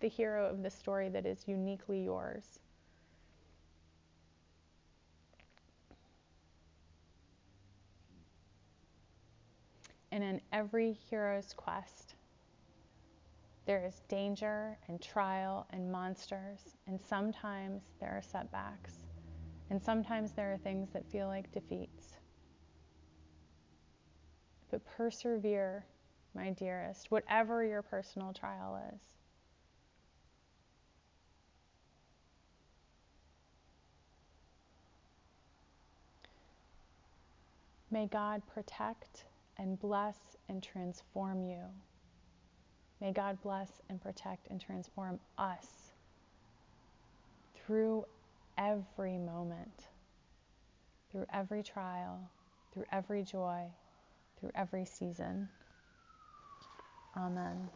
the 0.00 0.08
hero 0.08 0.48
of 0.48 0.62
the 0.62 0.70
story 0.70 1.10
that 1.10 1.26
is 1.26 1.46
uniquely 1.46 2.02
yours. 2.02 2.60
And 10.10 10.24
in 10.24 10.40
every 10.54 10.96
hero's 11.10 11.52
quest, 11.54 12.14
there 13.66 13.84
is 13.84 14.00
danger 14.08 14.78
and 14.88 15.02
trial 15.02 15.66
and 15.68 15.92
monsters, 15.92 16.60
and 16.86 16.98
sometimes 16.98 17.82
there 18.00 18.12
are 18.12 18.22
setbacks. 18.22 19.05
And 19.70 19.82
sometimes 19.82 20.32
there 20.32 20.52
are 20.52 20.58
things 20.58 20.90
that 20.92 21.10
feel 21.10 21.26
like 21.26 21.50
defeats. 21.52 22.16
But 24.70 24.80
persevere, 24.96 25.84
my 26.34 26.50
dearest, 26.50 27.10
whatever 27.10 27.64
your 27.64 27.82
personal 27.82 28.32
trial 28.32 28.80
is. 28.94 29.00
May 37.90 38.06
God 38.06 38.42
protect 38.52 39.24
and 39.58 39.78
bless 39.78 40.16
and 40.48 40.62
transform 40.62 41.42
you. 41.42 41.62
May 43.00 43.12
God 43.12 43.38
bless 43.42 43.70
and 43.88 44.00
protect 44.00 44.48
and 44.50 44.60
transform 44.60 45.18
us 45.38 45.66
through 47.54 48.04
every 48.58 49.18
moment, 49.18 49.86
through 51.10 51.26
every 51.32 51.62
trial, 51.62 52.30
through 52.72 52.84
every 52.92 53.22
joy, 53.22 53.64
through 54.40 54.50
every 54.54 54.84
season. 54.84 55.48
Amen. 57.16 57.70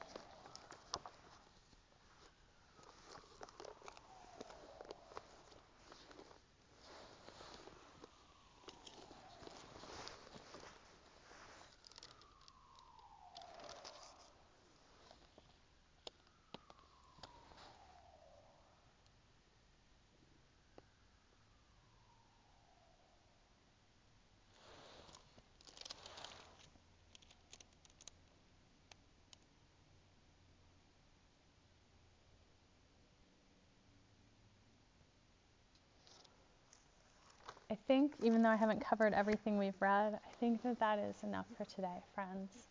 Think, 37.91 38.15
even 38.23 38.41
though 38.41 38.51
I 38.51 38.55
haven't 38.55 38.81
covered 38.81 39.15
everything 39.15 39.59
we've 39.59 39.75
read, 39.81 40.15
I 40.15 40.33
think 40.39 40.63
that 40.63 40.79
that 40.79 41.01
is 41.01 41.25
enough 41.25 41.47
for 41.59 41.65
today, 41.65 42.05
friends. 42.15 42.69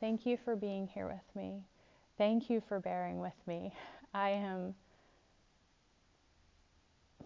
Thank 0.00 0.26
you 0.26 0.36
for 0.36 0.54
being 0.54 0.86
here 0.86 1.06
with 1.06 1.34
me. 1.34 1.62
Thank 2.18 2.50
you 2.50 2.60
for 2.68 2.78
bearing 2.78 3.20
with 3.20 3.32
me. 3.46 3.72
I 4.12 4.28
am 4.28 4.74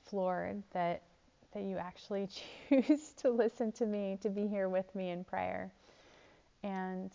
floored 0.06 0.62
that 0.74 1.02
that 1.54 1.64
you 1.64 1.76
actually 1.76 2.28
choose 2.68 3.14
to 3.16 3.30
listen 3.30 3.72
to 3.72 3.86
me, 3.86 4.16
to 4.22 4.30
be 4.30 4.46
here 4.46 4.68
with 4.68 4.94
me 4.94 5.10
in 5.10 5.24
prayer. 5.24 5.72
And 6.62 7.10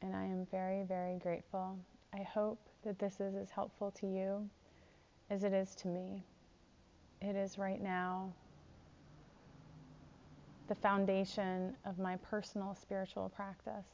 and 0.00 0.14
I 0.14 0.26
am 0.26 0.46
very, 0.52 0.84
very 0.84 1.18
grateful. 1.18 1.76
I 2.14 2.22
hope 2.22 2.60
that 2.84 3.00
this 3.00 3.18
is 3.18 3.34
as 3.34 3.50
helpful 3.50 3.90
to 4.00 4.06
you 4.06 4.48
as 5.28 5.42
it 5.42 5.52
is 5.52 5.74
to 5.74 5.88
me 5.88 6.22
it 7.20 7.36
is 7.36 7.58
right 7.58 7.82
now 7.82 8.32
the 10.68 10.74
foundation 10.74 11.74
of 11.84 11.98
my 11.98 12.16
personal 12.16 12.74
spiritual 12.74 13.28
practice. 13.34 13.86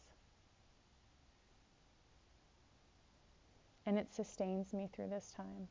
And 3.84 3.98
it 3.98 4.12
sustains 4.12 4.72
me 4.72 4.88
through 4.92 5.08
this 5.08 5.32
time. 5.36 5.68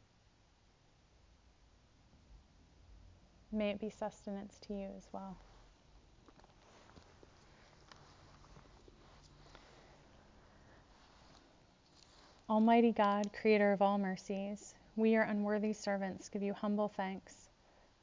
May 3.52 3.72
it 3.72 3.80
be 3.80 3.90
sustenance 3.90 4.60
to 4.68 4.74
you 4.74 4.88
as 4.96 5.08
well. 5.12 5.38
Almighty 12.50 12.92
God, 12.92 13.32
creator 13.34 13.72
of 13.72 13.82
all 13.82 13.98
mercies, 13.98 14.76
we, 14.98 15.12
your 15.12 15.24
unworthy 15.24 15.72
servants, 15.72 16.28
give 16.28 16.44
you 16.44 16.54
humble 16.54 16.90
thanks 16.90 17.41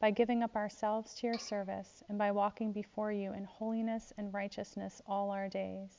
by 0.00 0.10
giving 0.10 0.42
up 0.42 0.54
ourselves 0.54 1.14
to 1.14 1.26
your 1.26 1.38
service 1.38 2.02
and 2.08 2.16
by 2.18 2.30
walking 2.30 2.72
before 2.72 3.10
you 3.10 3.32
in 3.32 3.44
holiness 3.44 4.12
and 4.16 4.32
righteousness 4.32 5.02
all 5.06 5.30
our 5.30 5.48
days. 5.48 5.98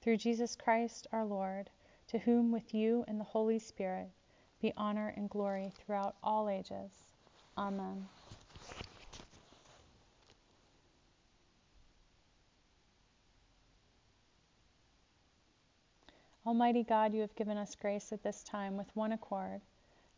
Through 0.00 0.16
Jesus 0.16 0.56
Christ 0.56 1.06
our 1.12 1.24
Lord, 1.24 1.70
to 2.08 2.18
whom 2.18 2.50
with 2.50 2.74
you 2.74 3.04
and 3.06 3.20
the 3.20 3.24
Holy 3.24 3.58
Spirit 3.58 4.10
be 4.60 4.72
honor 4.76 5.14
and 5.16 5.30
glory 5.30 5.72
throughout 5.78 6.16
all 6.22 6.48
ages. 6.48 6.90
Amen. 7.56 8.08
Almighty 16.46 16.82
God, 16.82 17.12
you 17.12 17.20
have 17.20 17.34
given 17.36 17.58
us 17.58 17.74
grace 17.74 18.10
at 18.10 18.22
this 18.22 18.42
time 18.42 18.76
with 18.76 18.88
one 18.96 19.12
accord 19.12 19.60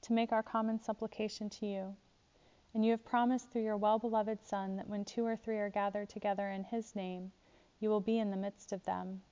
to 0.03 0.13
make 0.13 0.33
our 0.33 0.45
common 0.45 0.81
supplication 0.81 1.51
to 1.51 1.67
you. 1.67 1.97
And 2.73 2.85
you 2.85 2.93
have 2.93 3.05
promised 3.05 3.51
through 3.51 3.65
your 3.65 3.77
well 3.77 3.99
beloved 3.99 4.45
Son 4.45 4.77
that 4.77 4.89
when 4.89 5.05
two 5.05 5.27
or 5.27 5.37
three 5.37 5.59
are 5.59 5.71
gathered 5.71 6.09
together 6.09 6.51
in 6.51 6.65
his 6.65 6.95
name, 6.95 7.33
you 7.81 7.89
will 7.89 8.01
be 8.01 8.19
in 8.19 8.31
the 8.31 8.37
midst 8.37 8.73
of 8.73 8.85
them. 8.85 9.23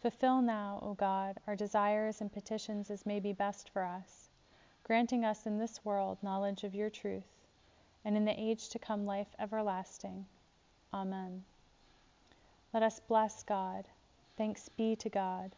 Fulfill 0.00 0.40
now, 0.40 0.78
O 0.80 0.94
God, 0.94 1.38
our 1.46 1.54
desires 1.54 2.22
and 2.22 2.32
petitions 2.32 2.90
as 2.90 3.04
may 3.04 3.20
be 3.20 3.34
best 3.34 3.68
for 3.68 3.82
us, 3.82 4.30
granting 4.82 5.26
us 5.26 5.46
in 5.46 5.58
this 5.58 5.84
world 5.84 6.22
knowledge 6.22 6.64
of 6.64 6.74
your 6.74 6.88
truth, 6.88 7.44
and 8.02 8.16
in 8.16 8.24
the 8.24 8.40
age 8.40 8.70
to 8.70 8.78
come 8.78 9.04
life 9.04 9.34
everlasting. 9.38 10.24
Amen. 10.94 11.44
Let 12.72 12.82
us 12.82 12.98
bless 13.00 13.42
God. 13.42 13.88
Thanks 14.36 14.70
be 14.70 14.96
to 14.96 15.10
God. 15.10 15.54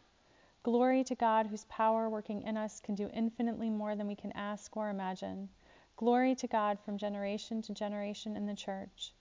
Glory 0.61 1.05
to 1.05 1.15
God, 1.15 1.47
whose 1.47 1.65
power 1.65 2.09
working 2.09 2.41
in 2.41 2.57
us 2.57 2.81
can 2.81 2.95
do 2.95 3.09
infinitely 3.13 3.69
more 3.69 3.95
than 3.95 4.07
we 4.07 4.15
can 4.15 4.33
ask 4.33 4.75
or 4.75 4.89
imagine. 4.89 5.47
Glory 5.95 6.35
to 6.35 6.47
God 6.47 6.79
from 6.79 6.97
generation 6.97 7.61
to 7.61 7.73
generation 7.73 8.35
in 8.35 8.45
the 8.45 8.55
Church, 8.55 9.13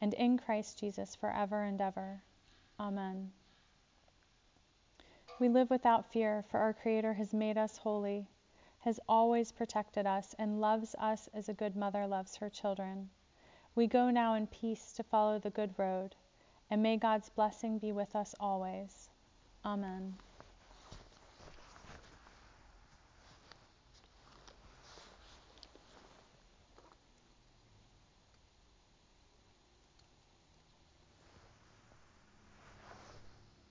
and 0.00 0.14
in 0.14 0.38
Christ 0.38 0.78
Jesus 0.78 1.14
forever 1.14 1.64
and 1.64 1.80
ever. 1.80 2.22
Amen. 2.78 3.32
We 5.38 5.48
live 5.48 5.70
without 5.70 6.12
fear, 6.12 6.44
for 6.50 6.60
our 6.60 6.72
Creator 6.72 7.14
has 7.14 7.34
made 7.34 7.58
us 7.58 7.78
holy, 7.78 8.28
has 8.80 9.00
always 9.08 9.52
protected 9.52 10.06
us, 10.06 10.34
and 10.38 10.60
loves 10.60 10.94
us 10.98 11.28
as 11.34 11.48
a 11.48 11.54
good 11.54 11.76
mother 11.76 12.06
loves 12.06 12.36
her 12.36 12.48
children. 12.48 13.10
We 13.74 13.86
go 13.86 14.10
now 14.10 14.34
in 14.34 14.46
peace 14.46 14.92
to 14.92 15.02
follow 15.02 15.38
the 15.38 15.50
good 15.50 15.74
road, 15.78 16.14
and 16.70 16.82
may 16.82 16.96
God's 16.96 17.28
blessing 17.28 17.78
be 17.78 17.92
with 17.92 18.14
us 18.14 18.34
always. 18.38 19.08
Amen. 19.64 20.14